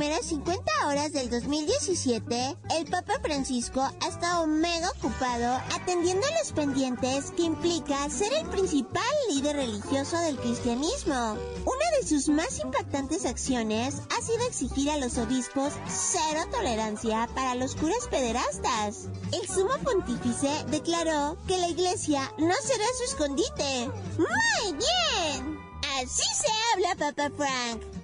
primeras 0.06 0.26
50 0.26 0.72
horas 0.86 1.12
del 1.12 1.30
2017, 1.30 2.56
el 2.78 2.86
Papa 2.86 3.14
Francisco 3.20 3.80
ha 3.80 4.06
estado 4.06 4.46
mega 4.46 4.88
ocupado 4.90 5.60
atendiendo 5.74 6.24
los 6.38 6.52
pendientes 6.52 7.32
que 7.32 7.42
implica 7.42 8.08
ser 8.08 8.32
el 8.34 8.46
principal 8.46 9.02
líder 9.28 9.56
religioso 9.56 10.16
del 10.18 10.36
cristianismo. 10.36 11.36
Una 11.64 11.90
de 11.98 12.06
sus 12.06 12.28
más 12.28 12.60
impactantes 12.60 13.26
acciones 13.26 13.96
ha 14.16 14.22
sido 14.22 14.46
exigir 14.46 14.90
a 14.90 14.98
los 14.98 15.18
obispos 15.18 15.72
cero 15.88 16.42
tolerancia 16.52 17.28
para 17.34 17.56
los 17.56 17.74
curas 17.74 18.06
pederastas. 18.08 19.08
El 19.32 19.48
sumo 19.48 19.76
pontífice 19.82 20.66
declaró 20.70 21.36
que 21.48 21.58
la 21.58 21.66
iglesia 21.66 22.32
no 22.38 22.54
será 22.62 22.84
su 22.96 23.04
escondite. 23.06 23.90
¡Muy 24.18 24.72
bien! 24.72 25.58
Así 26.00 26.22
se 26.32 26.46
habla, 26.72 26.94
Papa 26.94 27.28
Frank. 27.36 27.95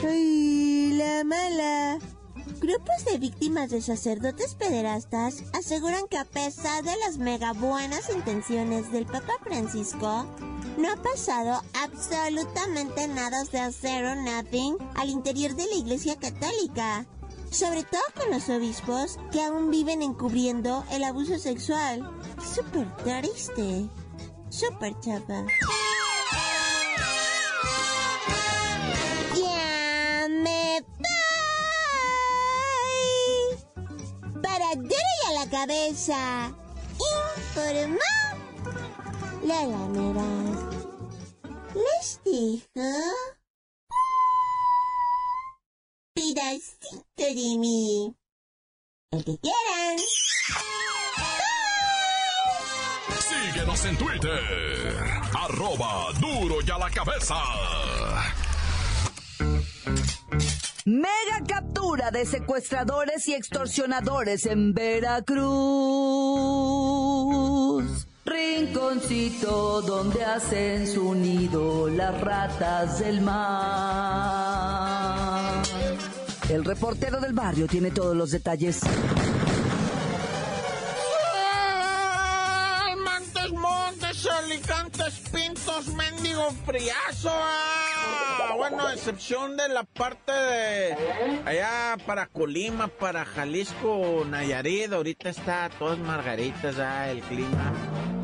¡Ay, 0.00 0.92
la 0.94 1.24
mala! 1.24 1.98
Grupos 2.60 3.04
de 3.04 3.18
víctimas 3.18 3.70
de 3.70 3.80
sacerdotes 3.80 4.54
pederastas 4.54 5.42
aseguran 5.52 6.06
que 6.08 6.16
a 6.16 6.24
pesar 6.24 6.82
de 6.82 6.96
las 6.98 7.18
mega 7.18 7.52
buenas 7.52 8.08
intenciones 8.10 8.90
del 8.92 9.04
Papa 9.04 9.34
Francisco, 9.42 10.26
no 10.78 10.92
ha 10.92 10.96
pasado 10.96 11.60
absolutamente 11.82 13.06
nada 13.08 13.44
de 13.44 13.72
cero 13.72 14.14
nothing 14.14 14.76
al 14.94 15.10
interior 15.10 15.54
de 15.54 15.66
la 15.66 15.74
Iglesia 15.74 16.16
Católica. 16.16 17.06
Sobre 17.50 17.82
todo 17.84 18.02
con 18.16 18.30
los 18.30 18.48
obispos 18.48 19.18
que 19.30 19.42
aún 19.42 19.70
viven 19.70 20.00
encubriendo 20.00 20.84
el 20.90 21.04
abuso 21.04 21.38
sexual. 21.38 22.08
Súper 22.54 22.96
triste. 22.96 23.88
Súper 24.48 24.98
chapa. 25.00 25.44
Cabeza. 35.62 36.52
Informó 36.98 37.98
la 39.44 39.64
lamera. 39.64 40.26
Les 41.74 42.20
dijo. 42.24 42.88
Pedacito 46.14 47.04
de 47.16 47.56
mí. 47.58 48.14
El 49.12 49.24
que 49.24 49.38
quieran. 49.38 49.98
Síguenos 53.20 53.84
en 53.84 53.96
Twitter. 53.98 54.40
Arroba 55.34 56.12
duro 56.18 56.56
y 56.66 56.70
a 56.70 56.78
la 56.78 56.90
cabeza. 56.90 57.36
Mega 60.84 61.44
captura 61.46 62.10
de 62.10 62.26
secuestradores 62.26 63.28
y 63.28 63.34
extorsionadores 63.34 64.46
en 64.46 64.74
Veracruz. 64.74 65.44
Rinconcito 68.24 69.80
donde 69.82 70.24
hacen 70.24 70.88
su 70.88 71.14
nido 71.14 71.88
las 71.88 72.20
ratas 72.20 72.98
del 72.98 73.20
mar. 73.20 73.92
El 76.48 76.64
reportero 76.64 77.20
del 77.20 77.32
barrio 77.32 77.68
tiene 77.68 77.92
todos 77.92 78.16
los 78.16 78.32
detalles. 78.32 78.80
¡Ay, 82.82 82.96
Montes, 83.52 84.26
alicantes, 84.26 85.14
pintos, 85.30 85.86
mendigo 85.94 86.50
friazo! 86.66 87.30
Ah. 88.50 88.54
Bueno, 88.56 88.86
a 88.86 88.94
excepción 88.94 89.56
de 89.56 89.68
la 89.68 89.84
parte 89.84 90.32
de 90.32 90.96
allá 91.44 91.96
para 92.06 92.26
Colima, 92.26 92.88
para 92.88 93.24
Jalisco, 93.24 94.24
Nayarit, 94.28 94.92
ahorita 94.92 95.28
está 95.28 95.70
todas 95.78 95.98
margaritas, 95.98 96.78
ah, 96.78 97.10
el 97.10 97.20
clima. 97.20 97.72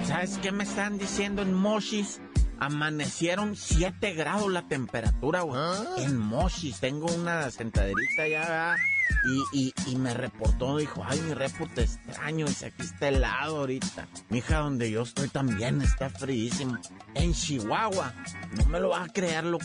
¿Sabes 0.04 0.38
qué 0.38 0.52
me 0.52 0.64
están 0.64 0.98
diciendo 0.98 1.42
en 1.42 1.52
Mochis? 1.52 2.20
Amanecieron 2.60 3.54
7 3.54 4.14
grados 4.14 4.50
la 4.50 4.66
temperatura, 4.66 5.42
güey. 5.42 5.60
En 5.98 6.16
Mochis, 6.16 6.80
tengo 6.80 7.06
una 7.06 7.50
sentaderita 7.50 8.26
ya, 8.26 8.40
¿verdad? 8.40 8.76
Y, 9.24 9.42
y, 9.52 9.74
y, 9.86 9.96
me 9.96 10.14
reportó, 10.14 10.76
dijo, 10.76 11.04
ay, 11.04 11.20
mi 11.20 11.34
reporte 11.34 11.82
extraño, 11.82 12.46
dice, 12.46 12.66
aquí 12.66 12.82
está 12.82 13.08
helado 13.08 13.58
ahorita. 13.58 14.06
Mija, 14.28 14.58
donde 14.58 14.90
yo 14.90 15.02
estoy 15.02 15.28
también 15.28 15.82
está 15.82 16.08
fríísimo. 16.08 16.78
En 17.14 17.34
Chihuahua, 17.34 18.14
no 18.56 18.66
me 18.66 18.80
lo 18.80 18.90
vas 18.90 19.08
a 19.08 19.12
creer, 19.12 19.44
loco. 19.44 19.64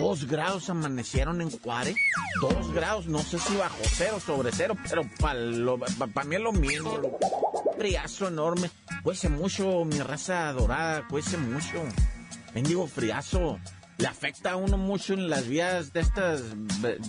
Dos 0.00 0.26
grados 0.26 0.70
amanecieron 0.70 1.40
en 1.42 1.50
Juárez. 1.50 1.96
Dos 2.40 2.72
grados, 2.72 3.06
no 3.06 3.18
sé 3.18 3.38
si 3.38 3.56
bajo 3.56 3.76
cero, 3.82 4.18
sobre 4.24 4.52
cero, 4.52 4.76
pero 4.88 5.02
para 5.20 5.38
pa, 6.12 6.24
mí 6.24 6.36
es 6.36 6.42
lo 6.42 6.52
mismo, 6.52 6.96
loco. 6.96 7.18
Friazo 7.76 8.28
enorme. 8.28 8.70
Cuece 9.02 9.28
mucho, 9.28 9.84
mi 9.84 9.98
raza 10.00 10.52
dorada, 10.52 11.06
cuece 11.08 11.36
mucho. 11.36 11.82
Mendigo 12.54 12.86
friazo 12.86 13.58
le 13.98 14.06
afecta 14.06 14.52
a 14.52 14.56
uno 14.56 14.76
mucho 14.76 15.14
en 15.14 15.28
las 15.30 15.46
vías 15.46 15.92
de 15.92 16.00
estas 16.00 16.42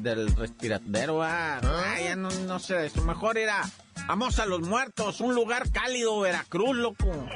del 0.01 0.35
respiradero. 0.35 1.21
Ah, 1.23 1.59
ya 2.03 2.15
no, 2.15 2.29
no 2.29 2.59
sé 2.59 2.85
eso. 2.85 3.01
Mejor 3.03 3.37
era, 3.37 3.61
vamos 4.07 4.39
a 4.39 4.45
los 4.45 4.61
muertos, 4.61 5.21
un 5.21 5.33
lugar 5.33 5.71
cálido, 5.71 6.19
Veracruz, 6.19 6.75
loco. 6.75 7.27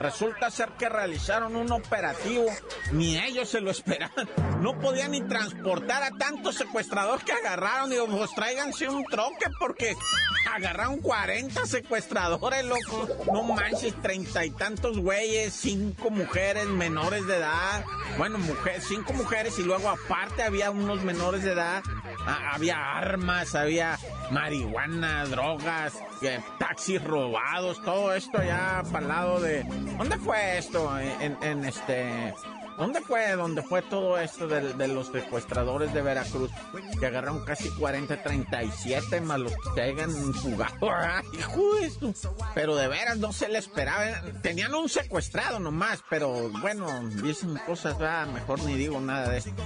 Resulta 0.00 0.50
ser 0.50 0.70
que 0.78 0.88
realizaron 0.88 1.56
un 1.56 1.70
operativo, 1.72 2.46
ni 2.92 3.18
ellos 3.18 3.50
se 3.50 3.60
lo 3.60 3.70
esperaban. 3.70 4.30
No 4.62 4.78
podían 4.78 5.10
ni 5.10 5.20
transportar 5.20 6.02
a 6.02 6.10
tantos 6.12 6.56
secuestradores 6.56 7.22
que 7.22 7.32
agarraron. 7.32 7.90
Digo, 7.90 8.06
pues 8.06 8.34
tráiganse 8.34 8.88
un 8.88 9.04
troque 9.04 9.46
porque 9.58 9.94
agarraron 10.50 11.00
40 11.00 11.66
secuestradores, 11.66 12.64
loco. 12.64 13.08
No 13.30 13.42
manches, 13.42 13.94
treinta 14.00 14.42
y 14.44 14.50
tantos 14.50 14.98
güeyes, 14.98 15.52
cinco 15.52 16.08
mujeres 16.08 16.66
menores 16.66 17.26
de 17.26 17.36
edad. 17.36 17.84
Bueno, 18.16 18.38
mujeres, 18.38 18.84
cinco 18.88 19.12
mujeres 19.12 19.58
y 19.58 19.64
luego 19.64 19.90
aparte 19.90 20.42
había 20.42 20.70
unos 20.70 21.02
menores 21.02 21.42
de 21.42 21.52
edad. 21.52 21.82
Ah, 22.26 22.52
había 22.54 22.98
armas, 22.98 23.54
había 23.54 23.98
marihuana, 24.30 25.24
drogas, 25.26 25.94
eh, 26.22 26.40
taxis 26.58 27.02
robados, 27.02 27.82
todo 27.82 28.14
esto 28.14 28.42
ya 28.42 28.82
para 28.92 29.00
el 29.00 29.08
lado 29.08 29.40
de... 29.40 29.64
¿Dónde 29.98 30.16
fue 30.18 30.58
esto? 30.58 30.98
en 30.98 31.64
este... 31.64 32.34
¿Dónde 32.80 33.02
fue 33.02 33.32
donde 33.32 33.62
fue 33.62 33.82
todo 33.82 34.18
esto 34.18 34.48
de, 34.48 34.88
los 34.88 35.08
secuestradores 35.08 35.92
de 35.92 36.00
Veracruz? 36.00 36.50
Que 36.98 37.04
agarraron 37.04 37.44
casi 37.44 37.68
40, 37.68 38.22
37 38.22 39.20
más 39.20 39.38
los 39.38 39.52
que 39.74 39.82
hayan 39.82 40.32
jugado. 40.32 40.72
De. 40.80 42.14
Pero 42.54 42.76
de 42.76 42.88
veras 42.88 43.18
no 43.18 43.34
se 43.34 43.48
le 43.50 43.58
esperaba. 43.58 44.22
Tenían 44.42 44.74
un 44.74 44.88
secuestrado 44.88 45.60
nomás, 45.60 46.02
pero 46.08 46.48
bueno, 46.60 46.88
dicen 47.22 47.58
cosas, 47.66 47.96
ah, 48.00 48.26
mejor 48.32 48.62
ni 48.62 48.74
digo 48.76 48.98
nada 48.98 49.28
de 49.28 49.38
esto. 49.38 49.62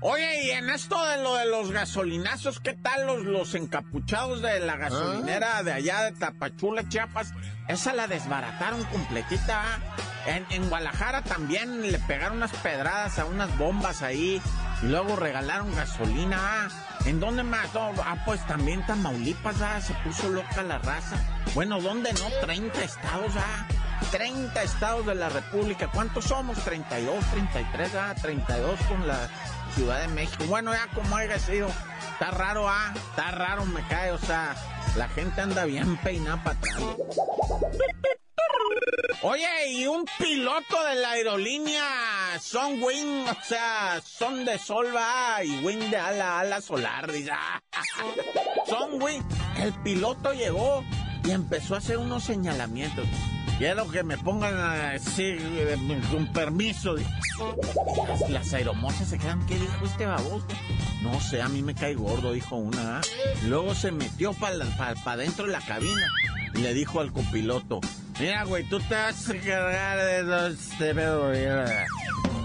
Oye, 0.00 0.44
y 0.44 0.50
en 0.50 0.70
esto 0.70 1.04
de 1.06 1.22
lo 1.22 1.34
de 1.34 1.46
los 1.46 1.72
gasolinazos, 1.72 2.60
¿qué 2.60 2.72
tal 2.72 3.06
los, 3.06 3.24
los 3.24 3.54
encapuchados 3.56 4.42
de 4.42 4.60
la 4.60 4.76
gasolinera 4.76 5.64
de 5.64 5.72
allá 5.72 6.02
de 6.02 6.12
Tapachula, 6.12 6.88
Chiapas? 6.88 7.32
Esa 7.66 7.92
la 7.94 8.06
desbarataron 8.06 8.84
completita. 8.84 9.80
En, 10.26 10.46
en, 10.50 10.68
Guadalajara 10.68 11.22
también 11.22 11.90
le 11.90 11.98
pegaron 11.98 12.36
unas 12.36 12.52
pedradas 12.52 13.18
a 13.18 13.24
unas 13.24 13.56
bombas 13.58 14.02
ahí 14.02 14.40
y 14.82 14.86
luego 14.86 15.16
regalaron 15.16 15.74
gasolina. 15.74 16.68
¿En 17.04 17.18
dónde 17.18 17.42
más? 17.42 17.70
ah, 17.74 18.22
pues 18.24 18.46
también 18.46 18.86
Tamaulipas, 18.86 19.60
ah, 19.62 19.80
se 19.80 19.94
puso 19.94 20.28
loca 20.28 20.62
la 20.62 20.78
raza. 20.78 21.16
Bueno, 21.54 21.80
¿dónde 21.80 22.12
no? 22.12 22.28
30 22.40 22.84
estados, 22.84 23.32
ah. 23.36 23.66
30 24.12 24.62
estados 24.62 25.06
de 25.06 25.14
la 25.14 25.28
República. 25.28 25.90
¿Cuántos 25.90 26.26
somos? 26.26 26.58
32, 26.58 27.24
33, 27.32 27.94
ah, 27.96 28.14
32 28.20 28.80
con 28.88 29.06
la 29.08 29.28
Ciudad 29.74 30.00
de 30.00 30.08
México. 30.08 30.44
Bueno, 30.48 30.72
ya 30.72 30.88
como 30.94 31.16
haya 31.16 31.38
sido, 31.38 31.68
está 32.12 32.30
raro, 32.30 32.68
ah, 32.68 32.92
está 32.94 33.30
raro, 33.30 33.64
me 33.66 33.86
cae, 33.88 34.12
o 34.12 34.18
sea, 34.18 34.54
la 34.96 35.08
gente 35.08 35.40
anda 35.40 35.64
bien 35.64 35.96
peinada 35.98 36.42
para 36.42 36.58
atrás. 36.58 36.82
Oye, 39.22 39.70
y 39.72 39.86
un 39.86 40.04
piloto 40.18 40.84
de 40.84 40.94
la 40.94 41.10
aerolínea 41.10 42.38
Son 42.40 42.80
Wing, 42.82 43.26
o 43.28 43.44
sea, 43.44 44.00
Son 44.04 44.44
de 44.44 44.58
Sol 44.58 44.94
va 44.94 45.42
y 45.42 45.58
Wing 45.64 45.90
de 45.90 45.96
ala, 45.96 46.40
ala 46.40 46.60
solar, 46.60 47.10
dice. 47.10 47.32
Son 48.66 49.02
Wing, 49.02 49.22
el 49.60 49.72
piloto 49.82 50.32
llegó 50.32 50.84
y 51.24 51.32
empezó 51.32 51.74
a 51.74 51.78
hacer 51.78 51.98
unos 51.98 52.24
señalamientos. 52.24 53.06
Quiero 53.58 53.90
que 53.90 54.04
me 54.04 54.16
pongan 54.16 54.54
así, 54.56 55.36
con 56.12 56.32
permiso. 56.32 56.94
Las, 58.28 58.54
aeromosas 58.54 59.08
se 59.08 59.18
quedan, 59.18 59.44
¿qué 59.46 59.56
dijo 59.56 59.84
este 59.84 60.06
baboso? 60.06 60.46
No 61.02 61.20
sé, 61.20 61.42
a 61.42 61.48
mí 61.48 61.62
me 61.62 61.74
cae 61.74 61.94
gordo, 61.94 62.32
dijo 62.32 62.54
una. 62.54 63.00
Luego 63.46 63.74
se 63.74 63.90
metió 63.90 64.32
para 64.32 64.64
pa, 65.04 65.16
dentro 65.16 65.46
de 65.46 65.52
la 65.52 65.60
cabina 65.60 66.06
y 66.54 66.58
le 66.58 66.72
dijo 66.72 67.00
al 67.00 67.12
copiloto, 67.12 67.80
mira, 68.20 68.44
güey, 68.44 68.62
tú 68.62 68.78
te 68.78 68.94
vas 68.94 69.28
a 69.28 69.34
cargar 69.34 69.98
de 70.06 70.22
los... 70.22 70.56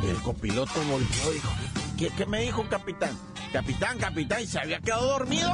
Y 0.04 0.10
el 0.10 0.18
copiloto 0.24 0.82
volvió 0.90 1.32
y 1.32 1.34
dijo, 1.36 1.52
¿qué, 1.98 2.10
qué 2.18 2.26
me 2.26 2.42
dijo, 2.42 2.68
capitán? 2.68 3.16
Capitán, 3.54 4.00
capitán, 4.00 4.42
¿y 4.42 4.48
se 4.48 4.58
había 4.58 4.80
quedado 4.80 5.10
dormido? 5.10 5.52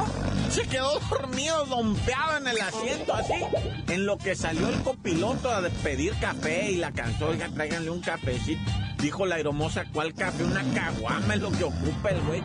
Se 0.49 0.67
quedó 0.67 0.99
dormido, 1.09 1.65
dompeado 1.65 2.37
en 2.37 2.47
el 2.47 2.59
asiento, 2.59 3.13
así. 3.13 3.33
En 3.87 4.05
lo 4.05 4.17
que 4.17 4.35
salió 4.35 4.67
el 4.69 4.81
copiloto 4.81 5.51
a 5.51 5.61
pedir 5.83 6.13
café 6.19 6.71
y 6.71 6.77
la 6.77 6.91
cansó, 6.91 7.27
oiga, 7.27 7.49
tráiganle 7.49 7.91
un 7.91 8.01
cafecito. 8.01 8.71
Dijo 8.99 9.25
la 9.25 9.35
aeromosa, 9.35 9.85
¿cuál 9.93 10.13
café? 10.13 10.43
Una 10.43 10.63
caguama 10.73 11.35
es 11.35 11.41
lo 11.41 11.51
que 11.51 11.63
ocupa 11.63 12.09
el 12.09 12.21
güey. 12.21 12.43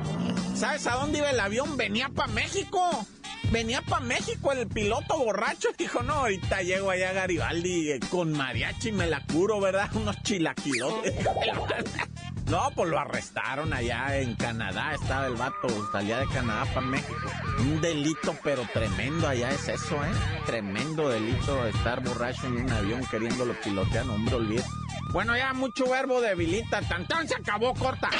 ¿Sabes 0.54 0.86
a 0.86 0.96
dónde 0.96 1.18
iba 1.18 1.30
el 1.30 1.40
avión? 1.40 1.76
Venía 1.76 2.10
para 2.10 2.30
México. 2.32 3.06
Venía 3.50 3.82
para 3.82 4.04
México 4.04 4.52
el 4.52 4.68
piloto 4.68 5.18
borracho. 5.18 5.68
Dijo, 5.78 6.02
no, 6.02 6.14
ahorita 6.14 6.62
llego 6.62 6.90
allá 6.90 7.10
a 7.10 7.12
Garibaldi 7.14 7.92
eh, 7.92 8.00
con 8.10 8.32
mariachi 8.32 8.92
me 8.92 9.06
la 9.06 9.20
curo, 9.20 9.60
¿verdad? 9.60 9.90
Unos 9.94 10.22
chilaquilotes. 10.22 11.14
No, 12.46 12.70
pues 12.74 12.90
lo 12.90 12.98
arrestaron 12.98 13.72
allá 13.72 14.18
en 14.18 14.34
Canadá, 14.34 14.94
estaba 14.94 15.26
el 15.26 15.34
vato, 15.34 15.68
salía 15.92 16.18
de 16.18 16.26
Canadá 16.26 16.66
para 16.66 16.86
México. 16.86 17.30
Un 17.58 17.80
delito, 17.80 18.36
pero 18.44 18.68
tremendo 18.72 19.26
allá 19.26 19.50
es 19.50 19.66
eso, 19.68 20.04
¿eh? 20.04 20.12
Tremendo 20.44 21.08
delito 21.08 21.66
estar 21.66 22.02
borracho 22.02 22.46
en 22.46 22.64
un 22.64 22.70
avión 22.70 23.02
queriéndolo 23.10 23.54
pilotear, 23.62 24.04
no, 24.04 24.14
hombre, 24.14 24.34
olvide. 24.34 24.64
Bueno, 25.10 25.36
ya 25.36 25.52
mucho 25.52 25.88
verbo 25.88 26.20
debilita, 26.20 26.80
tantón 26.82 27.26
se 27.26 27.36
acabó 27.36 27.72
corta. 27.74 28.10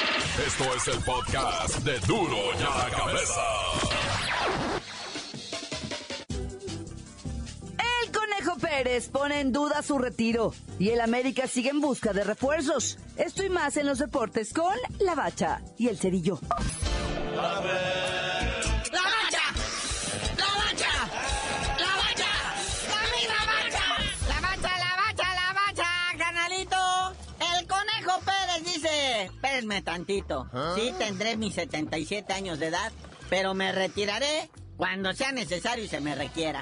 Esto 0.45 0.63
es 0.75 0.87
el 0.87 1.03
podcast 1.03 1.79
de 1.79 1.99
Duro 1.99 2.37
ya 2.59 2.69
la 2.69 2.89
cabeza. 2.89 3.41
Pérez 8.59 9.09
pone 9.09 9.39
en 9.39 9.51
duda 9.51 9.81
su 9.81 9.97
retiro 9.97 10.53
y 10.79 10.89
el 10.89 11.01
América 11.01 11.47
sigue 11.47 11.69
en 11.69 11.81
busca 11.81 12.13
de 12.13 12.23
refuerzos. 12.23 12.97
Esto 13.17 13.43
y 13.43 13.49
más 13.49 13.77
en 13.77 13.85
los 13.85 13.99
deportes 13.99 14.53
con 14.53 14.75
La 14.99 15.15
Bacha 15.15 15.61
y 15.77 15.87
el 15.87 15.97
Cerillo. 15.97 16.39
¡La 17.35 17.59
Bacha! 17.59 17.81
¡La 18.91 19.01
Bacha! 19.01 19.47
¡La 20.37 21.95
Bacha! 21.95 22.31
¡La 23.27 23.45
Bacha! 23.45 23.85
¡La 24.27 24.41
Bacha, 24.41 24.79
la 24.79 24.95
Bacha, 24.95 25.35
la 25.35 25.53
Bacha! 25.53 26.17
¡Canalito! 26.17 27.13
El 27.57 27.67
Conejo 27.67 28.19
Pérez 28.25 28.73
dice... 28.73 29.23
Espérenme 29.25 29.81
tantito. 29.81 30.47
Sí 30.75 30.93
tendré 30.97 31.37
mis 31.37 31.55
77 31.55 32.33
años 32.33 32.59
de 32.59 32.67
edad, 32.67 32.91
pero 33.29 33.53
me 33.53 33.71
retiraré 33.71 34.49
cuando 34.77 35.13
sea 35.13 35.31
necesario 35.31 35.85
y 35.85 35.87
se 35.87 35.99
me 36.01 36.15
requiera. 36.15 36.61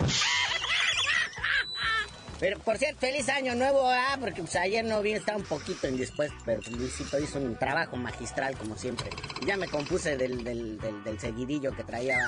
Pero, 2.39 2.60
por 2.60 2.78
cierto, 2.78 3.00
feliz 3.00 3.30
año 3.30 3.56
nuevo, 3.56 3.89
porque 4.19 4.41
pues, 4.41 4.56
ayer 4.56 4.84
no 4.84 5.02
vi, 5.02 5.13
estaba 5.13 5.38
un 5.38 5.43
poquito 5.43 5.88
en 5.88 5.98
después, 5.98 6.32
pero 6.46 6.62
Luisito 6.72 7.19
hizo 7.19 7.39
un 7.39 7.58
trabajo 7.58 7.96
magistral, 7.96 8.58
como 8.58 8.78
siempre. 8.78 9.10
Ya 9.46 9.58
me 9.58 9.67
compuse 9.67 10.17
del, 10.17 10.43
del, 10.43 11.19
seguidillo 11.19 11.76
que 11.76 11.84
traía. 11.84 12.19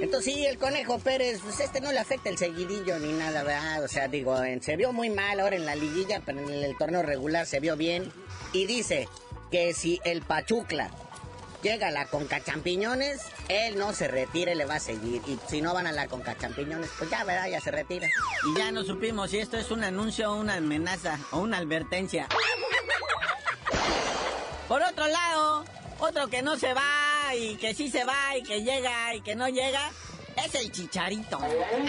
Entonces, 0.00 0.34
sí, 0.34 0.44
el 0.46 0.58
Conejo 0.58 0.98
Pérez, 0.98 1.40
pues 1.42 1.60
este 1.60 1.80
no 1.80 1.92
le 1.92 1.98
afecta 1.98 2.28
el 2.28 2.38
seguidillo 2.38 2.98
ni 2.98 3.12
nada, 3.12 3.42
¿verdad? 3.42 3.84
O 3.84 3.88
sea, 3.88 4.08
digo, 4.08 4.36
se 4.60 4.76
vio 4.76 4.92
muy 4.92 5.10
mal 5.10 5.40
ahora 5.40 5.56
en 5.56 5.64
la 5.64 5.74
liguilla, 5.74 6.20
pero 6.24 6.40
en 6.40 6.50
el 6.50 6.76
torneo 6.76 7.02
regular 7.02 7.46
se 7.46 7.60
vio 7.60 7.76
bien. 7.76 8.12
Y 8.52 8.66
dice 8.66 9.08
que 9.50 9.72
si 9.74 10.00
el 10.04 10.22
Pachucla 10.22 10.90
llega 11.62 11.90
la 11.90 12.06
Conca 12.06 12.42
Champiñones, 12.42 13.20
él 13.48 13.78
no 13.78 13.92
se 13.92 14.08
retira 14.08 14.52
y 14.52 14.56
le 14.56 14.64
va 14.64 14.74
a 14.74 14.80
seguir. 14.80 15.22
Y 15.26 15.38
si 15.48 15.62
no 15.62 15.72
van 15.72 15.86
a 15.86 15.92
la 15.92 16.08
Conca 16.08 16.36
Champiñones, 16.36 16.90
pues 16.98 17.08
ya, 17.10 17.24
¿verdad? 17.24 17.48
Ya 17.48 17.60
se 17.60 17.70
retira. 17.70 18.08
Y 18.46 18.58
ya 18.58 18.72
no 18.72 18.84
supimos 18.84 19.30
si 19.30 19.38
esto 19.38 19.56
es 19.56 19.70
un 19.70 19.84
anuncio 19.84 20.32
o 20.32 20.36
una 20.36 20.54
amenaza 20.54 21.18
o 21.30 21.38
una 21.38 21.58
advertencia. 21.58 22.28
Por 24.68 24.82
otro 24.82 25.06
lado, 25.06 25.64
otro 25.98 26.28
que 26.28 26.42
no 26.42 26.56
se 26.56 26.74
va 26.74 27.34
y 27.36 27.56
que 27.56 27.74
sí 27.74 27.90
se 27.90 28.04
va 28.04 28.36
y 28.36 28.42
que 28.42 28.62
llega 28.62 29.14
y 29.14 29.20
que 29.20 29.36
no 29.36 29.48
llega, 29.48 29.90
Es 30.36 30.54
el 30.54 30.72
chicharito. 30.72 31.38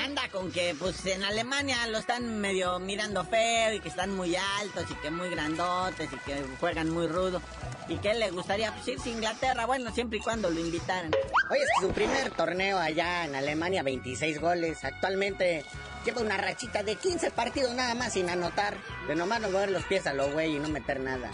Anda 0.04 0.28
con 0.30 0.52
que, 0.52 0.76
pues, 0.78 1.06
en 1.06 1.24
Alemania 1.24 1.88
lo 1.88 1.98
están 1.98 2.40
medio 2.42 2.80
mirando 2.80 3.24
feo 3.24 3.74
y 3.74 3.80
que 3.80 3.90
están 3.90 4.16
muy 4.16 4.36
altos 4.36 4.86
y 4.90 4.96
que 4.96 5.12
muy 5.12 5.30
grandotes 5.30 6.10
y 6.12 6.18
que 6.18 6.44
juegan 6.60 6.90
muy 6.90 7.08
rudo. 7.08 7.42
Y 7.88 7.98
que 7.98 8.14
le 8.14 8.32
gustaría 8.32 8.74
pues, 8.74 8.88
irse 8.88 9.10
a 9.10 9.14
Inglaterra, 9.14 9.66
bueno, 9.66 9.94
siempre 9.94 10.20
y 10.20 10.22
cuando 10.22 10.50
lo 10.50 10.60
invitaran. 10.60 11.12
Oye, 11.50 11.62
es 11.62 11.70
su 11.82 11.90
primer 11.90 12.32
torneo 12.32 12.78
allá 12.78 13.26
en 13.26 13.36
Alemania, 13.36 13.84
26 13.84 14.40
goles. 14.40 14.84
Actualmente 14.84 15.66
lleva 16.06 16.22
una 16.22 16.38
rachita 16.38 16.84
de 16.84 16.96
15 16.96 17.32
partidos 17.32 17.74
nada 17.74 17.96
más 17.96 18.14
sin 18.14 18.30
anotar. 18.30 18.78
De 19.08 19.16
nomás 19.16 19.42
no 19.42 19.50
mover 19.50 19.72
los 19.72 19.84
pies 19.86 20.06
a 20.08 20.14
lo 20.14 20.32
güey 20.32 20.56
y 20.56 20.60
no 20.60 20.70
meter 20.70 21.00
nada. 21.00 21.32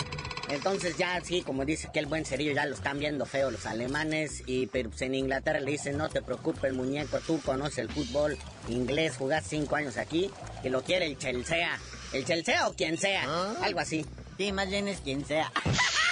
Entonces 0.50 0.98
ya 0.98 1.22
sí, 1.22 1.42
como 1.44 1.64
dice 1.64 1.90
que 1.94 2.00
el 2.00 2.08
buen 2.08 2.26
cerillo 2.26 2.54
ya 2.54 2.66
lo 2.66 2.74
están 2.74 2.98
viendo 3.00 3.26
feo 3.26 3.52
los 3.52 3.66
alemanes 3.66 4.44
y 4.48 4.66
pero 4.68 4.90
pues, 4.90 5.04
en 5.04 5.14
Inglaterra 5.14 5.60
le 5.60 5.72
dicen 5.72 5.98
no 5.98 6.10
te 6.10 6.22
preocupes 6.22 6.74
muñeco, 6.74 7.20
tú 7.20 7.40
conoces 7.42 7.78
el 7.80 7.90
fútbol 7.90 8.38
inglés, 8.68 9.18
jugás 9.18 9.46
cinco 9.48 9.76
años 9.76 9.98
aquí 9.98 10.32
y 10.64 10.70
lo 10.70 10.82
quiere 10.82 11.06
el 11.06 11.18
Chelsea. 11.18 11.78
El 12.14 12.26
Chelsea 12.26 12.68
o 12.68 12.74
quien 12.74 12.98
sea, 12.98 13.24
¿Ah? 13.28 13.54
algo 13.62 13.80
así. 13.80 14.06
Sí, 14.38 14.52
más 14.52 14.70
bien 14.70 14.88
es 14.88 15.02
quien 15.02 15.24
sea. 15.24 15.52